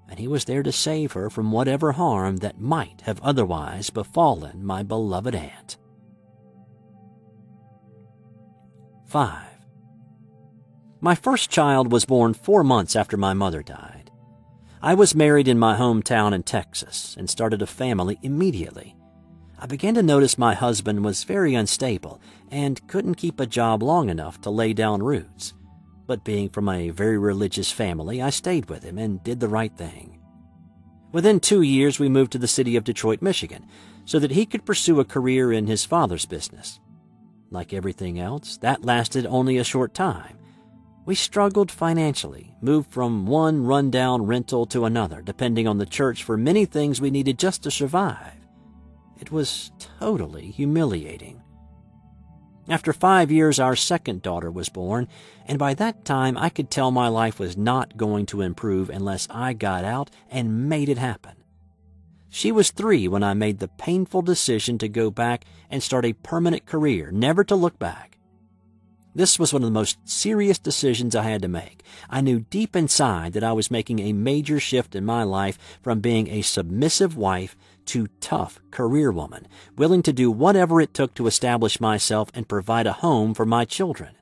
and 0.08 0.18
he 0.18 0.28
was 0.28 0.44
there 0.44 0.62
to 0.62 0.72
save 0.72 1.12
her 1.12 1.30
from 1.30 1.52
whatever 1.52 1.92
harm 1.92 2.38
that 2.38 2.60
might 2.60 3.02
have 3.02 3.20
otherwise 3.22 3.90
befallen 3.90 4.64
my 4.64 4.82
beloved 4.82 5.34
aunt. 5.34 5.76
5. 9.06 9.44
My 11.00 11.14
first 11.14 11.50
child 11.50 11.92
was 11.92 12.04
born 12.04 12.34
four 12.34 12.64
months 12.64 12.96
after 12.96 13.16
my 13.16 13.34
mother 13.34 13.62
died. 13.62 14.10
I 14.82 14.94
was 14.94 15.14
married 15.14 15.48
in 15.48 15.58
my 15.58 15.76
hometown 15.76 16.34
in 16.34 16.42
Texas 16.42 17.14
and 17.18 17.28
started 17.28 17.62
a 17.62 17.66
family 17.66 18.18
immediately. 18.22 18.96
I 19.58 19.66
began 19.66 19.94
to 19.94 20.02
notice 20.02 20.36
my 20.36 20.54
husband 20.54 21.04
was 21.04 21.24
very 21.24 21.54
unstable 21.54 22.20
and 22.50 22.86
couldn't 22.86 23.14
keep 23.14 23.40
a 23.40 23.46
job 23.46 23.82
long 23.82 24.10
enough 24.10 24.40
to 24.42 24.50
lay 24.50 24.72
down 24.72 25.02
roots 25.02 25.54
but 26.06 26.24
being 26.24 26.48
from 26.48 26.68
a 26.68 26.90
very 26.90 27.18
religious 27.18 27.70
family, 27.70 28.20
I 28.20 28.30
stayed 28.30 28.68
with 28.68 28.82
him 28.82 28.98
and 28.98 29.22
did 29.22 29.40
the 29.40 29.48
right 29.48 29.74
thing. 29.76 30.20
Within 31.12 31.38
two 31.40 31.62
years, 31.62 31.98
we 31.98 32.08
moved 32.08 32.32
to 32.32 32.38
the 32.38 32.48
city 32.48 32.76
of 32.76 32.84
Detroit, 32.84 33.22
Michigan, 33.22 33.66
so 34.04 34.18
that 34.18 34.32
he 34.32 34.46
could 34.46 34.66
pursue 34.66 35.00
a 35.00 35.04
career 35.04 35.52
in 35.52 35.66
his 35.66 35.84
father's 35.84 36.26
business. 36.26 36.80
Like 37.50 37.72
everything 37.72 38.18
else, 38.18 38.56
that 38.58 38.84
lasted 38.84 39.24
only 39.26 39.58
a 39.58 39.64
short 39.64 39.94
time. 39.94 40.38
We 41.06 41.14
struggled 41.14 41.70
financially, 41.70 42.56
moved 42.60 42.90
from 42.90 43.26
one 43.26 43.64
rundown 43.64 44.26
rental 44.26 44.66
to 44.66 44.86
another, 44.86 45.22
depending 45.22 45.68
on 45.68 45.78
the 45.78 45.86
church 45.86 46.24
for 46.24 46.36
many 46.36 46.64
things 46.64 47.00
we 47.00 47.10
needed 47.10 47.38
just 47.38 47.62
to 47.62 47.70
survive. 47.70 48.34
It 49.20 49.30
was 49.30 49.70
totally 50.00 50.50
humiliating. 50.50 51.42
After 52.68 52.94
five 52.94 53.30
years, 53.30 53.60
our 53.60 53.76
second 53.76 54.22
daughter 54.22 54.50
was 54.50 54.70
born, 54.70 55.06
and 55.46 55.58
by 55.58 55.74
that 55.74 56.04
time 56.04 56.38
I 56.38 56.48
could 56.48 56.70
tell 56.70 56.90
my 56.90 57.08
life 57.08 57.38
was 57.38 57.56
not 57.58 57.96
going 57.96 58.24
to 58.26 58.40
improve 58.40 58.88
unless 58.88 59.28
I 59.30 59.52
got 59.52 59.84
out 59.84 60.10
and 60.30 60.68
made 60.68 60.88
it 60.88 60.96
happen. 60.96 61.36
She 62.30 62.50
was 62.50 62.70
three 62.70 63.06
when 63.06 63.22
I 63.22 63.34
made 63.34 63.58
the 63.58 63.68
painful 63.68 64.22
decision 64.22 64.78
to 64.78 64.88
go 64.88 65.10
back 65.10 65.44
and 65.70 65.82
start 65.82 66.06
a 66.06 66.14
permanent 66.14 66.64
career, 66.64 67.10
never 67.12 67.44
to 67.44 67.54
look 67.54 67.78
back. 67.78 68.18
This 69.14 69.38
was 69.38 69.52
one 69.52 69.62
of 69.62 69.68
the 69.68 69.72
most 69.72 69.98
serious 70.08 70.58
decisions 70.58 71.14
I 71.14 71.22
had 71.22 71.42
to 71.42 71.48
make. 71.48 71.84
I 72.10 72.20
knew 72.20 72.40
deep 72.40 72.74
inside 72.74 73.34
that 73.34 73.44
I 73.44 73.52
was 73.52 73.70
making 73.70 74.00
a 74.00 74.12
major 74.12 74.58
shift 74.58 74.96
in 74.96 75.04
my 75.04 75.22
life 75.22 75.56
from 75.82 76.00
being 76.00 76.28
a 76.28 76.42
submissive 76.42 77.16
wife 77.16 77.56
to 77.86 78.08
tough 78.20 78.60
career 78.70 79.12
woman, 79.12 79.46
willing 79.76 80.02
to 80.02 80.12
do 80.12 80.30
whatever 80.30 80.80
it 80.80 80.94
took 80.94 81.14
to 81.14 81.26
establish 81.26 81.80
myself 81.80 82.30
and 82.34 82.48
provide 82.48 82.86
a 82.86 82.92
home 82.92 83.34
for 83.34 83.46
my 83.46 83.64
children. 83.64 84.16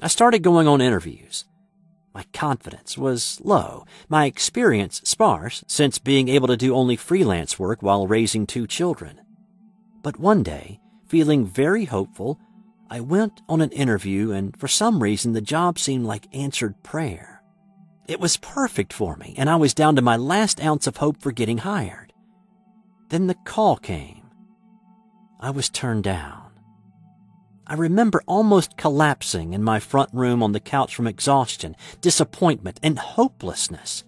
I 0.00 0.08
started 0.08 0.42
going 0.42 0.66
on 0.66 0.80
interviews. 0.80 1.44
My 2.14 2.24
confidence 2.32 2.98
was 2.98 3.40
low, 3.44 3.84
my 4.08 4.24
experience 4.24 5.00
sparse, 5.04 5.62
since 5.68 5.98
being 5.98 6.28
able 6.28 6.48
to 6.48 6.56
do 6.56 6.74
only 6.74 6.96
freelance 6.96 7.58
work 7.58 7.82
while 7.82 8.06
raising 8.06 8.46
two 8.46 8.66
children. 8.66 9.20
But 10.02 10.18
one 10.18 10.42
day, 10.42 10.80
feeling 11.06 11.46
very 11.46 11.84
hopeful, 11.84 12.40
I 12.90 13.00
went 13.00 13.42
on 13.48 13.60
an 13.60 13.70
interview 13.70 14.32
and 14.32 14.58
for 14.58 14.66
some 14.66 15.00
reason 15.02 15.32
the 15.32 15.40
job 15.40 15.78
seemed 15.78 16.06
like 16.06 16.34
answered 16.34 16.82
prayer. 16.82 17.42
It 18.08 18.18
was 18.18 18.36
perfect 18.38 18.92
for 18.92 19.14
me 19.16 19.34
and 19.38 19.48
I 19.48 19.56
was 19.56 19.74
down 19.74 19.94
to 19.94 20.02
my 20.02 20.16
last 20.16 20.60
ounce 20.60 20.88
of 20.88 20.96
hope 20.96 21.22
for 21.22 21.30
getting 21.30 21.58
hired. 21.58 22.09
Then 23.10 23.26
the 23.26 23.34
call 23.34 23.76
came. 23.76 24.22
I 25.40 25.50
was 25.50 25.68
turned 25.68 26.04
down. 26.04 26.50
I 27.66 27.74
remember 27.74 28.22
almost 28.26 28.76
collapsing 28.76 29.52
in 29.52 29.62
my 29.62 29.78
front 29.78 30.10
room 30.12 30.42
on 30.42 30.52
the 30.52 30.60
couch 30.60 30.94
from 30.94 31.06
exhaustion, 31.06 31.76
disappointment, 32.00 32.80
and 32.82 32.98
hopelessness. 32.98 34.04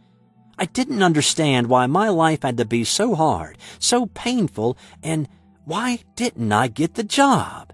I 0.58 0.66
didn't 0.66 1.02
understand 1.02 1.68
why 1.68 1.86
my 1.86 2.08
life 2.08 2.42
had 2.42 2.56
to 2.58 2.64
be 2.64 2.84
so 2.84 3.14
hard, 3.14 3.58
so 3.78 4.06
painful, 4.06 4.76
and 5.02 5.28
why 5.64 6.00
didn't 6.16 6.52
I 6.52 6.68
get 6.68 6.94
the 6.94 7.04
job? 7.04 7.72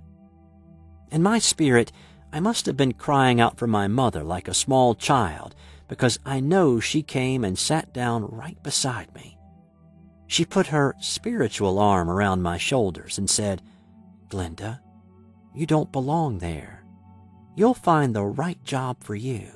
In 1.11 1.23
my 1.23 1.39
spirit, 1.39 1.91
I 2.33 2.41
must 2.41 2.67
have 2.67 2.77
been 2.77 2.93
crying 2.93 3.41
out 3.41 3.59
for 3.59 3.67
my 3.67 3.89
mother 3.89 4.23
like 4.23 4.49
a 4.49 4.55
small 4.55 4.95
child 4.95 5.55
because 5.89 6.19
I 6.25 6.41
know 6.41 6.81
she 6.81 7.03
came 7.03 7.45
and 7.45 7.59
sat 7.59 7.95
down 7.95 8.27
right 8.27 8.63
beside 8.63 9.15
me. 9.15 9.38
She 10.29 10.45
put 10.45 10.69
her 10.69 10.95
spiritual 11.01 11.79
arm 11.79 12.09
around 12.09 12.43
my 12.43 12.59
shoulders 12.59 13.19
and 13.19 13.29
said, 13.29 13.63
Glenda, 14.29 14.81
you 15.55 15.67
don't 15.67 15.91
belong 15.91 16.39
there. 16.39 16.85
You'll 17.57 17.75
find 17.75 18.15
the 18.15 18.25
right 18.25 18.63
job 18.63 19.03
for 19.03 19.17
you. 19.17 19.49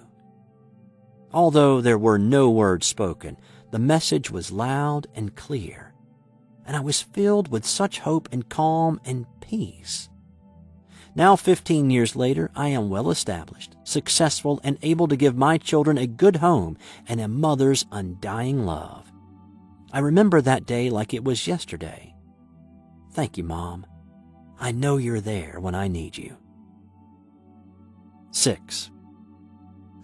Although 1.33 1.81
there 1.81 1.99
were 1.99 2.19
no 2.19 2.51
words 2.51 2.87
spoken, 2.87 3.37
the 3.71 3.79
message 3.79 4.31
was 4.31 4.51
loud 4.51 5.07
and 5.15 5.37
clear, 5.37 5.95
and 6.67 6.75
I 6.75 6.81
was 6.81 7.03
filled 7.03 7.49
with 7.49 7.65
such 7.65 8.01
hope 8.01 8.29
and 8.33 8.49
calm 8.49 8.99
and 9.05 9.27
peace. 9.41 10.09
Now, 11.15 11.37
15 11.37 11.91
years 11.91 12.17
later, 12.17 12.51
I 12.57 12.69
am 12.69 12.89
well 12.89 13.11
established, 13.11 13.77
successful, 13.85 14.59
and 14.65 14.79
able 14.81 15.07
to 15.09 15.17
give 15.17 15.37
my 15.37 15.59
children 15.59 15.99
a 15.99 16.07
good 16.07 16.37
home 16.37 16.79
and 17.07 17.21
a 17.21 17.29
mother's 17.29 17.85
undying 17.93 18.65
love. 18.65 19.12
I 19.93 19.99
remember 19.99 20.41
that 20.41 20.67
day 20.67 20.91
like 20.91 21.15
it 21.15 21.25
was 21.25 21.47
yesterday. 21.47 22.15
Thank 23.13 23.37
you, 23.37 23.45
Mom. 23.45 23.87
I 24.59 24.73
know 24.73 24.97
you're 24.97 25.21
there 25.21 25.61
when 25.61 25.75
I 25.75 25.89
need 25.89 26.17
you. 26.17 26.37
6. 28.31 28.91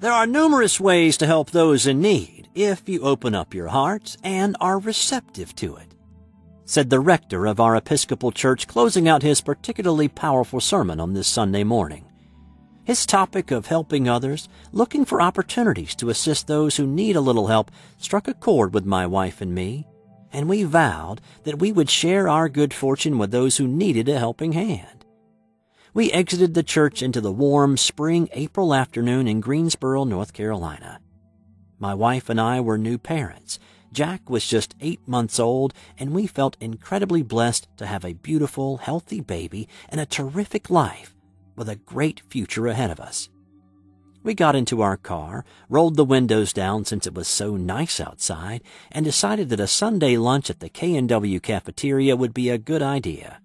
There 0.00 0.12
are 0.12 0.26
numerous 0.26 0.78
ways 0.78 1.16
to 1.16 1.26
help 1.26 1.50
those 1.50 1.86
in 1.86 2.00
need 2.00 2.48
if 2.54 2.88
you 2.88 3.00
open 3.02 3.34
up 3.34 3.54
your 3.54 3.68
heart 3.68 4.16
and 4.22 4.56
are 4.60 4.78
receptive 4.78 5.54
to 5.56 5.76
it 5.76 5.88
said 6.68 6.90
the 6.90 7.00
rector 7.00 7.46
of 7.46 7.60
our 7.60 7.74
Episcopal 7.74 8.30
Church, 8.30 8.66
closing 8.66 9.08
out 9.08 9.22
his 9.22 9.40
particularly 9.40 10.06
powerful 10.06 10.60
sermon 10.60 11.00
on 11.00 11.14
this 11.14 11.26
Sunday 11.26 11.64
morning. 11.64 12.04
His 12.88 13.04
topic 13.04 13.50
of 13.50 13.66
helping 13.66 14.08
others, 14.08 14.48
looking 14.72 15.04
for 15.04 15.20
opportunities 15.20 15.94
to 15.96 16.08
assist 16.08 16.46
those 16.46 16.78
who 16.78 16.86
need 16.86 17.16
a 17.16 17.20
little 17.20 17.48
help, 17.48 17.70
struck 17.98 18.26
a 18.26 18.32
chord 18.32 18.72
with 18.72 18.86
my 18.86 19.06
wife 19.06 19.42
and 19.42 19.54
me, 19.54 19.86
and 20.32 20.48
we 20.48 20.62
vowed 20.62 21.20
that 21.44 21.58
we 21.58 21.70
would 21.70 21.90
share 21.90 22.30
our 22.30 22.48
good 22.48 22.72
fortune 22.72 23.18
with 23.18 23.30
those 23.30 23.58
who 23.58 23.68
needed 23.68 24.08
a 24.08 24.18
helping 24.18 24.52
hand. 24.52 25.04
We 25.92 26.10
exited 26.12 26.54
the 26.54 26.62
church 26.62 27.02
into 27.02 27.20
the 27.20 27.30
warm 27.30 27.76
spring 27.76 28.30
April 28.32 28.74
afternoon 28.74 29.28
in 29.28 29.40
Greensboro, 29.40 30.04
North 30.04 30.32
Carolina. 30.32 30.98
My 31.78 31.92
wife 31.92 32.30
and 32.30 32.40
I 32.40 32.62
were 32.62 32.78
new 32.78 32.96
parents, 32.96 33.58
Jack 33.92 34.30
was 34.30 34.46
just 34.46 34.74
eight 34.80 35.06
months 35.06 35.38
old, 35.38 35.74
and 35.98 36.12
we 36.12 36.26
felt 36.26 36.56
incredibly 36.58 37.22
blessed 37.22 37.68
to 37.76 37.84
have 37.84 38.06
a 38.06 38.14
beautiful, 38.14 38.78
healthy 38.78 39.20
baby 39.20 39.68
and 39.90 40.00
a 40.00 40.06
terrific 40.06 40.70
life 40.70 41.14
with 41.58 41.68
a 41.68 41.76
great 41.76 42.22
future 42.28 42.66
ahead 42.66 42.90
of 42.90 43.00
us. 43.00 43.28
We 44.22 44.34
got 44.34 44.56
into 44.56 44.82
our 44.82 44.96
car, 44.96 45.44
rolled 45.68 45.96
the 45.96 46.04
windows 46.04 46.52
down 46.52 46.84
since 46.84 47.06
it 47.06 47.14
was 47.14 47.28
so 47.28 47.56
nice 47.56 48.00
outside, 48.00 48.62
and 48.90 49.04
decided 49.04 49.48
that 49.50 49.60
a 49.60 49.66
Sunday 49.66 50.16
lunch 50.16 50.50
at 50.50 50.60
the 50.60 50.68
K&W 50.68 51.40
cafeteria 51.40 52.16
would 52.16 52.34
be 52.34 52.50
a 52.50 52.58
good 52.58 52.82
idea. 52.82 53.40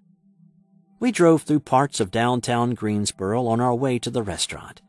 We 1.00 1.12
drove 1.12 1.42
through 1.42 1.60
parts 1.60 2.00
of 2.00 2.10
downtown 2.10 2.74
Greensboro 2.74 3.46
on 3.46 3.60
our 3.60 3.74
way 3.74 3.98
to 3.98 4.10
the 4.10 4.22
restaurant. 4.22 4.80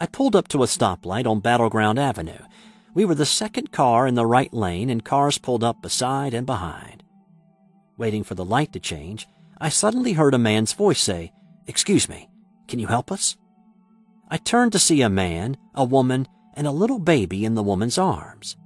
I 0.00 0.06
pulled 0.06 0.36
up 0.36 0.48
to 0.48 0.62
a 0.62 0.66
stoplight 0.66 1.26
on 1.26 1.40
Battleground 1.40 1.98
Avenue 1.98 2.44
we 2.94 3.04
were 3.04 3.16
the 3.16 3.26
second 3.26 3.72
car 3.72 4.06
in 4.06 4.14
the 4.14 4.24
right 4.24 4.52
lane, 4.54 4.88
and 4.88 5.04
cars 5.04 5.36
pulled 5.36 5.64
up 5.64 5.82
beside 5.82 6.32
and 6.32 6.46
behind. 6.46 7.02
Waiting 7.98 8.22
for 8.22 8.36
the 8.36 8.44
light 8.44 8.72
to 8.72 8.80
change, 8.80 9.26
I 9.60 9.68
suddenly 9.68 10.12
heard 10.12 10.32
a 10.32 10.38
man's 10.38 10.72
voice 10.72 11.00
say, 11.00 11.32
Excuse 11.66 12.08
me, 12.08 12.28
can 12.68 12.78
you 12.78 12.86
help 12.86 13.12
us? 13.12 13.36
I 14.28 14.36
turned 14.36 14.72
to 14.72 14.78
see 14.78 15.02
a 15.02 15.08
man, 15.08 15.56
a 15.74 15.84
woman, 15.84 16.26
and 16.54 16.66
a 16.66 16.72
little 16.72 16.98
baby 16.98 17.44
in 17.44 17.54
the 17.54 17.62
woman's 17.62 17.98
arms. 17.98 18.56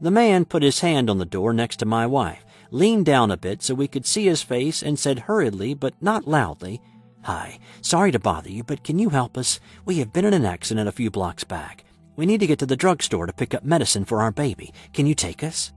The 0.00 0.10
man 0.10 0.44
put 0.44 0.62
his 0.62 0.80
hand 0.80 1.08
on 1.08 1.18
the 1.18 1.24
door 1.24 1.52
next 1.52 1.76
to 1.76 1.86
my 1.86 2.06
wife, 2.06 2.44
leaned 2.70 3.06
down 3.06 3.30
a 3.30 3.36
bit 3.36 3.62
so 3.62 3.74
we 3.74 3.88
could 3.88 4.06
see 4.06 4.26
his 4.26 4.42
face, 4.42 4.82
and 4.82 4.98
said 4.98 5.20
hurriedly 5.20 5.74
but 5.74 5.94
not 6.00 6.26
loudly, 6.26 6.80
Hi, 7.22 7.60
sorry 7.82 8.10
to 8.10 8.18
bother 8.18 8.50
you, 8.50 8.64
but 8.64 8.82
can 8.82 8.98
you 8.98 9.10
help 9.10 9.38
us? 9.38 9.60
We 9.84 9.98
have 9.98 10.12
been 10.12 10.24
in 10.24 10.34
an 10.34 10.44
accident 10.44 10.88
a 10.88 10.92
few 10.92 11.08
blocks 11.08 11.44
back. 11.44 11.84
We 12.16 12.26
need 12.26 12.40
to 12.40 12.48
get 12.48 12.58
to 12.58 12.66
the 12.66 12.76
drugstore 12.76 13.26
to 13.26 13.32
pick 13.32 13.54
up 13.54 13.64
medicine 13.64 14.04
for 14.04 14.20
our 14.20 14.32
baby. 14.32 14.74
Can 14.92 15.06
you 15.06 15.14
take 15.14 15.44
us? 15.44 15.72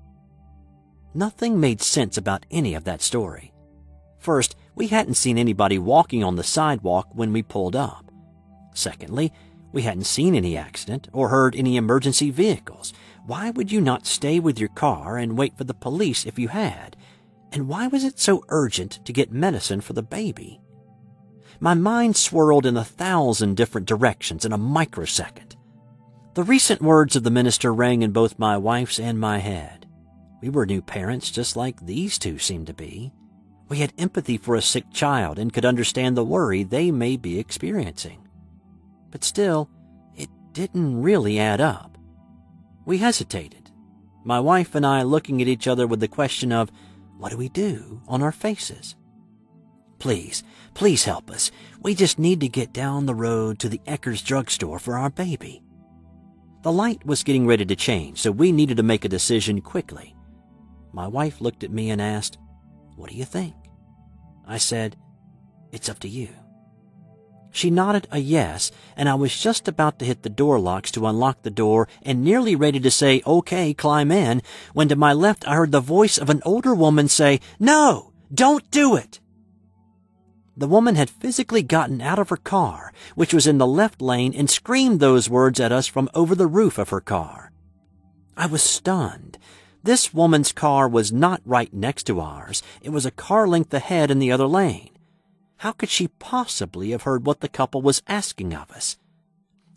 Nothing 1.14 1.60
made 1.60 1.82
sense 1.82 2.18
about 2.18 2.48
any 2.50 2.74
of 2.74 2.84
that 2.86 3.02
story. 3.04 3.54
First, 4.20 4.56
we 4.76 4.88
hadn't 4.88 5.16
seen 5.16 5.38
anybody 5.38 5.80
walking 5.80 6.24
on 6.24 6.36
the 6.36 6.44
sidewalk 6.44 7.08
when 7.14 7.32
we 7.34 7.42
pulled 7.42 7.76
up. 7.76 8.12
Secondly, 8.74 9.32
we 9.72 9.82
hadn't 9.82 10.04
seen 10.06 10.36
any 10.36 10.56
accident 10.56 11.08
or 11.12 11.30
heard 11.30 11.56
any 11.56 11.78
emergency 11.78 12.30
vehicles. 12.30 12.94
Why 13.26 13.50
would 13.50 13.72
you 13.72 13.82
not 13.82 14.06
stay 14.06 14.40
with 14.40 14.60
your 14.60 14.70
car 14.70 15.18
and 15.18 15.38
wait 15.38 15.58
for 15.58 15.64
the 15.64 15.74
police 15.74 16.26
if 16.26 16.38
you 16.38 16.50
had? 16.50 16.96
And 17.52 17.68
why 17.68 17.88
was 17.88 18.04
it 18.04 18.20
so 18.20 18.44
urgent 18.50 19.00
to 19.06 19.14
get 19.14 19.32
medicine 19.32 19.82
for 19.82 19.94
the 19.94 20.04
baby? 20.04 20.62
My 21.60 21.74
mind 21.74 22.18
swirled 22.18 22.66
in 22.66 22.76
a 22.78 22.84
thousand 22.84 23.56
different 23.56 23.88
directions 23.88 24.46
in 24.46 24.52
a 24.52 24.58
microsecond. 24.58 25.56
The 26.34 26.44
recent 26.44 26.82
words 26.82 27.16
of 27.16 27.24
the 27.24 27.32
minister 27.32 27.74
rang 27.74 28.02
in 28.02 28.12
both 28.12 28.38
my 28.38 28.58
wife's 28.58 29.00
and 29.00 29.18
my 29.18 29.38
head. 29.38 29.88
We 30.42 30.50
were 30.50 30.66
new 30.66 30.82
parents 30.82 31.32
just 31.32 31.56
like 31.56 31.80
these 31.80 32.20
two 32.20 32.40
seemed 32.40 32.68
to 32.68 32.74
be. 32.74 33.14
We 33.68 33.80
had 33.80 33.94
empathy 33.98 34.38
for 34.38 34.56
a 34.56 34.62
sick 34.62 34.86
child 34.94 35.40
and 35.40 35.52
could 35.52 35.66
understand 35.66 36.16
the 36.16 36.24
worry 36.24 36.64
they 36.64 36.92
may 36.92 37.18
be 37.18 37.40
experiencing. 37.40 38.28
But 39.10 39.24
still, 39.24 39.70
it 40.16 40.30
didn't 40.52 41.02
really 41.02 41.40
add 41.40 41.62
up. 41.62 41.98
We 42.86 43.00
hesitated, 43.00 43.72
my 44.24 44.40
wife 44.40 44.76
and 44.76 44.86
I 44.86 45.02
looking 45.02 45.42
at 45.42 45.48
each 45.48 45.68
other 45.68 45.88
with 45.88 46.00
the 46.00 46.08
question 46.08 46.52
of, 46.52 46.72
what 47.18 47.32
do 47.32 47.38
we 47.38 47.50
do 47.50 48.02
on 48.08 48.22
our 48.22 48.32
faces? 48.32 48.96
Please, 49.98 50.44
please 50.74 51.06
help 51.06 51.32
us. 51.32 51.50
We 51.82 51.96
just 51.96 52.20
need 52.20 52.42
to 52.42 52.48
get 52.48 52.74
down 52.74 53.06
the 53.06 53.16
road 53.16 53.58
to 53.60 53.70
the 53.70 53.80
Eckerd 53.88 54.24
drugstore 54.24 54.78
for 54.78 54.98
our 54.98 55.10
baby. 55.10 55.64
The 56.62 56.72
light 56.72 57.06
was 57.06 57.24
getting 57.24 57.48
ready 57.48 57.66
to 57.66 57.76
change, 57.76 58.20
so 58.20 58.32
we 58.32 58.52
needed 58.52 58.78
to 58.78 58.84
make 58.84 59.06
a 59.06 59.10
decision 59.10 59.62
quickly. 59.62 60.16
My 60.92 61.08
wife 61.08 61.42
looked 61.42 61.64
at 61.64 61.72
me 61.72 61.90
and 61.90 62.02
asked, 62.02 62.38
What 62.96 63.10
do 63.10 63.16
you 63.16 63.26
think? 63.26 63.54
I 64.48 64.58
said, 64.58 64.96
It's 65.72 65.90
up 65.90 66.00
to 66.00 66.08
you. 66.08 66.30
She 67.52 67.70
nodded 67.70 68.08
a 68.12 68.20
yes, 68.20 68.70
and 68.98 69.08
I 69.08 69.16
was 69.16 69.38
just 69.38 69.70
about 69.70 70.00
to 70.00 70.06
hit 70.06 70.24
the 70.24 70.30
door 70.30 70.60
locks 70.60 70.92
to 70.92 71.08
unlock 71.08 71.42
the 71.42 71.50
door 71.50 71.88
and 72.02 72.22
nearly 72.22 72.56
ready 72.56 72.82
to 72.82 72.92
say, 72.92 73.22
Okay, 73.26 73.74
climb 73.74 74.12
in, 74.12 74.42
when 74.74 74.90
to 74.90 74.96
my 74.96 75.14
left 75.14 75.48
I 75.48 75.56
heard 75.56 75.72
the 75.72 75.80
voice 75.80 76.18
of 76.18 76.30
an 76.30 76.42
older 76.46 76.76
woman 76.76 77.08
say, 77.08 77.40
No, 77.60 78.12
don't 78.34 78.70
do 78.72 78.96
it. 78.96 79.20
The 80.58 80.68
woman 80.68 80.96
had 80.96 81.10
physically 81.10 81.64
gotten 81.64 82.02
out 82.02 82.20
of 82.20 82.30
her 82.30 82.38
car, 82.38 82.94
which 83.16 83.34
was 83.34 83.48
in 83.48 83.58
the 83.58 83.68
left 83.68 84.02
lane, 84.02 84.34
and 84.34 84.50
screamed 84.50 85.00
those 85.00 85.30
words 85.30 85.60
at 85.60 85.72
us 85.72 85.88
from 85.88 86.10
over 86.14 86.34
the 86.34 86.48
roof 86.48 86.78
of 86.78 86.90
her 86.90 87.02
car. 87.02 87.52
I 88.38 88.48
was 88.48 88.64
stunned. 88.64 89.38
This 89.86 90.16
woman's 90.16 90.52
car 90.52 90.88
was 90.88 91.14
not 91.14 91.44
right 91.46 91.72
next 91.72 92.06
to 92.06 92.20
ours. 92.20 92.64
It 92.82 92.90
was 92.90 93.06
a 93.06 93.12
car 93.12 93.48
length 93.48 93.72
ahead 93.72 94.10
in 94.10 94.18
the 94.18 94.32
other 94.32 94.48
lane. 94.48 94.90
How 95.58 95.74
could 95.74 95.90
she 95.90 96.08
possibly 96.08 96.90
have 96.90 97.04
heard 97.04 97.28
what 97.28 97.42
the 97.42 97.48
couple 97.48 97.84
was 97.84 98.02
asking 98.08 98.56
of 98.56 98.72
us? 98.72 98.98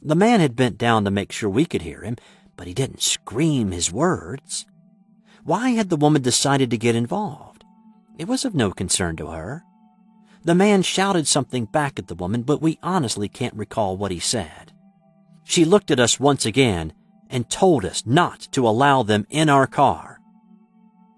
The 0.00 0.14
man 0.14 0.40
had 0.40 0.56
bent 0.56 0.78
down 0.78 1.04
to 1.04 1.10
make 1.10 1.30
sure 1.30 1.50
we 1.50 1.66
could 1.66 1.82
hear 1.82 2.00
him, 2.00 2.16
but 2.56 2.66
he 2.66 2.72
didn't 2.72 3.02
scream 3.02 3.70
his 3.70 3.92
words. 3.92 4.64
Why 5.44 5.70
had 5.72 5.90
the 5.90 5.96
woman 5.96 6.22
decided 6.22 6.70
to 6.70 6.78
get 6.78 6.96
involved? 6.96 7.62
It 8.16 8.28
was 8.28 8.46
of 8.46 8.54
no 8.54 8.70
concern 8.70 9.14
to 9.16 9.26
her. 9.26 9.62
The 10.42 10.54
man 10.54 10.80
shouted 10.80 11.26
something 11.26 11.66
back 11.66 11.98
at 11.98 12.06
the 12.06 12.14
woman, 12.14 12.44
but 12.44 12.62
we 12.62 12.78
honestly 12.82 13.28
can't 13.28 13.52
recall 13.52 13.98
what 13.98 14.10
he 14.10 14.20
said. 14.20 14.72
She 15.44 15.66
looked 15.66 15.90
at 15.90 16.00
us 16.00 16.18
once 16.18 16.46
again 16.46 16.94
and 17.30 17.48
told 17.50 17.84
us 17.84 18.06
not 18.06 18.48
to 18.52 18.66
allow 18.66 19.02
them 19.02 19.26
in 19.30 19.48
our 19.48 19.66
car. 19.66 20.20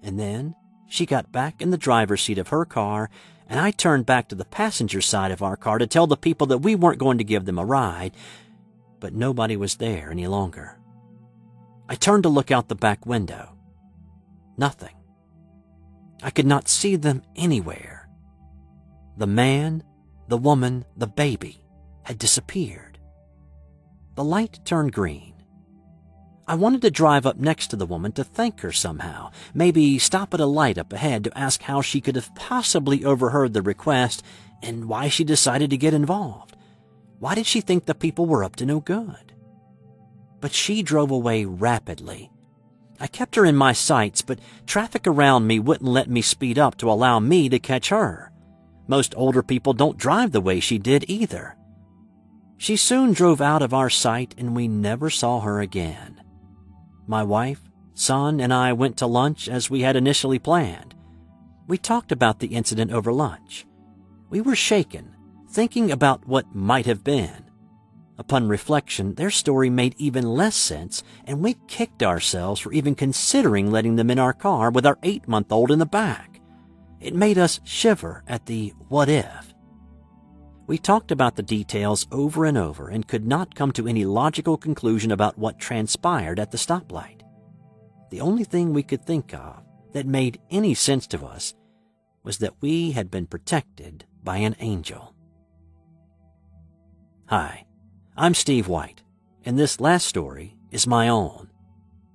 And 0.03 0.19
then 0.19 0.55
she 0.89 1.07
got 1.07 1.33
back 1.33 1.63
in 1.63 1.71
the 1.71 1.79
driver's 1.79 2.23
seat 2.23 2.39
of 2.39 2.49
her 2.49 2.65
car, 2.65 3.11
and 3.49 3.61
I 3.61 3.71
turned 3.71 4.07
back 4.07 4.29
to 4.29 4.35
the 4.35 4.45
passenger 4.45 5.01
side 5.01 5.31
of 5.31 5.43
our 5.43 5.57
car 5.57 5.79
to 5.79 5.87
tell 5.87 6.07
the 6.07 6.17
people 6.17 6.47
that 6.49 6.59
we 6.59 6.75
weren't 6.75 6.99
going 6.99 7.19
to 7.19 7.25
give 7.25 7.45
them 7.45 7.59
a 7.59 7.65
ride, 7.65 8.13
but 8.99 9.15
nobody 9.15 9.57
was 9.57 9.77
there 9.77 10.11
any 10.11 10.27
longer. 10.27 10.79
I 11.89 11.95
turned 11.95 12.23
to 12.25 12.29
look 12.29 12.51
out 12.51 12.69
the 12.69 12.75
back 12.75 13.07
window. 13.07 13.57
Nothing. 14.57 14.95
I 16.23 16.31
could 16.31 16.47
not 16.47 16.69
see 16.69 16.97
them 16.97 17.23
anywhere. 17.35 18.09
The 19.17 19.27
man, 19.27 19.83
the 20.29 20.37
woman, 20.37 20.85
the 20.97 21.07
baby 21.07 21.65
had 22.05 22.19
disappeared. 22.19 22.99
The 24.15 24.25
light 24.25 24.61
turned 24.65 24.93
green. 24.93 25.40
I 26.51 26.55
wanted 26.55 26.83
to 26.83 26.91
drive 26.91 27.27
up 27.27 27.37
next 27.37 27.69
to 27.69 27.77
the 27.77 27.87
woman 27.87 28.11
to 28.11 28.25
thank 28.25 28.59
her 28.63 28.73
somehow, 28.73 29.31
maybe 29.55 30.01
stop 30.01 30.35
at 30.35 30.41
a 30.41 30.47
light 30.47 30.79
up 30.79 30.93
ahead 30.93 31.23
to 31.23 31.39
ask 31.39 31.63
how 31.63 31.81
she 31.81 32.01
could 32.01 32.17
have 32.17 32.35
possibly 32.35 33.05
overheard 33.05 33.53
the 33.55 33.63
request 33.63 34.25
and 34.61 34.89
why 34.89 35.09
she 35.09 35.23
decided 35.23 35.71
to 35.71 35.77
get 35.77 35.95
involved. 35.95 36.57
Why 37.21 37.37
did 37.37 37.47
she 37.47 37.61
think 37.61 37.85
the 37.87 37.95
people 37.95 38.27
were 38.27 38.43
up 38.43 38.57
to 38.57 38.67
no 38.67 38.81
good? 38.81 39.33
But 40.41 40.53
she 40.53 40.83
drove 40.83 41.13
away 41.13 41.45
rapidly. 41.45 42.33
I 42.99 43.07
kept 43.07 43.37
her 43.37 43.45
in 43.45 43.55
my 43.55 43.73
sights, 43.73 44.21
but 44.21 44.41
traffic 44.67 45.07
around 45.07 45.47
me 45.47 45.61
wouldn't 45.61 45.89
let 45.89 46.11
me 46.11 46.21
speed 46.21 46.59
up 46.59 46.77
to 46.79 46.91
allow 46.91 47.21
me 47.21 47.49
to 47.49 47.61
catch 47.61 47.91
her. 47.91 48.33
Most 48.89 49.15
older 49.17 49.45
people 49.45 49.73
don't 49.73 49.97
drive 49.97 50.33
the 50.33 50.41
way 50.41 50.59
she 50.59 50.79
did 50.79 51.05
either. 51.07 51.57
She 52.59 52.75
soon 52.77 53.13
drove 53.13 53.41
out 53.41 53.63
of 53.63 53.73
our 53.73 53.89
sight 53.89 54.35
and 54.37 54.57
we 54.57 54.67
never 54.67 55.11
saw 55.11 55.39
her 55.43 55.61
again. 55.61 56.21
My 57.11 57.25
wife, 57.25 57.69
son, 57.93 58.39
and 58.41 58.55
I 58.55 58.73
went 58.73 58.97
to 58.99 59.07
lunch 59.09 59.49
as 59.49 59.69
we 59.69 59.81
had 59.81 59.97
initially 59.97 60.39
planned. 60.39 60.95
We 61.67 61.77
talked 61.77 62.13
about 62.13 62.39
the 62.39 62.55
incident 62.55 62.93
over 62.93 63.13
lunch. 63.13 63.67
We 64.29 64.41
were 64.41 64.55
shaken, 64.55 65.17
thinking 65.51 65.91
about 65.91 66.29
what 66.29 66.55
might 66.55 66.87
have 66.87 67.03
been. 67.03 67.51
Upon 68.17 68.47
reflection, 68.47 69.17
their 69.17 69.33
story 69.33 69.69
made 69.69 69.97
even 69.99 70.25
less 70.25 70.55
sense, 70.55 71.03
and 71.25 71.41
we 71.41 71.57
kicked 71.67 72.05
ourselves 72.05 72.61
for 72.61 72.73
even 72.73 72.95
considering 72.95 73.73
letting 73.73 73.97
them 73.97 74.09
in 74.09 74.21
our 74.21 74.33
car 74.33 74.71
with 74.71 74.87
our 74.87 75.01
eight 75.03 75.27
month 75.27 75.51
old 75.51 75.73
in 75.73 75.81
the 75.81 75.87
back. 75.87 76.41
It 77.01 77.13
made 77.13 77.39
us 77.39 77.59
shiver 77.65 78.23
at 78.29 78.47
the 78.47 78.73
what 78.87 79.09
if. 79.09 79.50
We 80.71 80.79
talked 80.79 81.11
about 81.11 81.35
the 81.35 81.43
details 81.43 82.07
over 82.13 82.45
and 82.45 82.57
over 82.57 82.91
and 82.91 83.09
could 83.09 83.27
not 83.27 83.57
come 83.57 83.73
to 83.73 83.89
any 83.89 84.05
logical 84.05 84.57
conclusion 84.57 85.11
about 85.11 85.37
what 85.37 85.59
transpired 85.59 86.39
at 86.39 86.53
the 86.53 86.59
stoplight. 86.59 87.23
The 88.11 88.21
only 88.21 88.45
thing 88.45 88.73
we 88.73 88.85
could 88.85 89.05
think 89.05 89.35
of 89.35 89.65
that 89.95 90.07
made 90.07 90.41
any 90.49 90.75
sense 90.75 91.09
to 91.09 91.27
us 91.27 91.55
was 92.23 92.39
that 92.39 92.55
we 92.61 92.93
had 92.93 93.11
been 93.11 93.27
protected 93.27 94.05
by 94.23 94.37
an 94.37 94.55
angel. 94.61 95.13
Hi, 97.27 97.67
I'm 98.17 98.35
Steve 98.35 98.69
White, 98.69 99.03
and 99.45 99.59
this 99.59 99.81
last 99.81 100.07
story 100.07 100.57
is 100.71 100.87
my 100.87 101.09
own. 101.09 101.51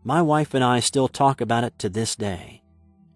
My 0.05 0.21
wife 0.21 0.53
and 0.53 0.63
I 0.63 0.79
still 0.79 1.09
talk 1.09 1.41
about 1.41 1.65
it 1.65 1.77
to 1.79 1.89
this 1.89 2.15
day. 2.15 2.63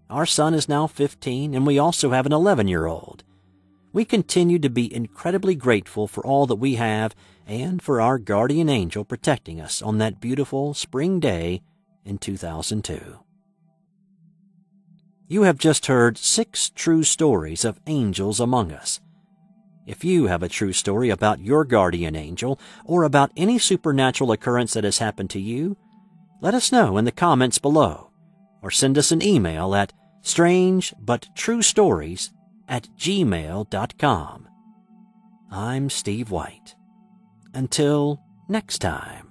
Our 0.09 0.25
son 0.25 0.53
is 0.53 0.67
now 0.67 0.85
15, 0.85 1.53
and 1.53 1.65
we 1.65 1.79
also 1.79 2.09
have 2.09 2.25
an 2.25 2.33
11 2.33 2.67
year 2.67 2.87
old 2.87 3.23
we 3.91 4.05
continue 4.05 4.59
to 4.59 4.69
be 4.69 4.93
incredibly 4.93 5.55
grateful 5.55 6.07
for 6.07 6.25
all 6.25 6.45
that 6.45 6.55
we 6.55 6.75
have 6.75 7.15
and 7.47 7.81
for 7.81 7.99
our 7.99 8.19
guardian 8.19 8.69
angel 8.69 9.03
protecting 9.03 9.59
us 9.59 9.81
on 9.81 9.97
that 9.97 10.19
beautiful 10.19 10.73
spring 10.73 11.19
day 11.19 11.61
in 12.05 12.17
2002. 12.17 13.19
You 15.27 15.43
have 15.43 15.57
just 15.57 15.87
heard 15.87 16.17
six 16.17 16.69
true 16.69 17.03
stories 17.03 17.65
of 17.65 17.79
angels 17.87 18.39
among 18.39 18.71
us. 18.71 18.99
If 19.85 20.03
you 20.03 20.27
have 20.27 20.43
a 20.43 20.49
true 20.49 20.73
story 20.73 21.09
about 21.09 21.39
your 21.39 21.65
guardian 21.65 22.15
angel 22.15 22.59
or 22.85 23.03
about 23.03 23.31
any 23.35 23.57
supernatural 23.57 24.31
occurrence 24.31 24.73
that 24.73 24.83
has 24.83 24.99
happened 24.99 25.31
to 25.31 25.39
you, 25.39 25.77
let 26.41 26.53
us 26.53 26.71
know 26.71 26.97
in 26.97 27.05
the 27.05 27.11
comments 27.11 27.57
below 27.57 28.11
or 28.61 28.69
send 28.69 28.97
us 28.97 29.11
an 29.11 29.23
email 29.23 29.73
at 29.73 29.93
strange 30.21 30.93
but 30.99 31.27
true 31.35 31.61
stories 31.61 32.31
at 32.69 32.87
gmail.com. 32.97 34.47
I'm 35.51 35.89
Steve 35.89 36.31
White. 36.31 36.75
Until 37.53 38.21
next 38.47 38.79
time. 38.79 39.28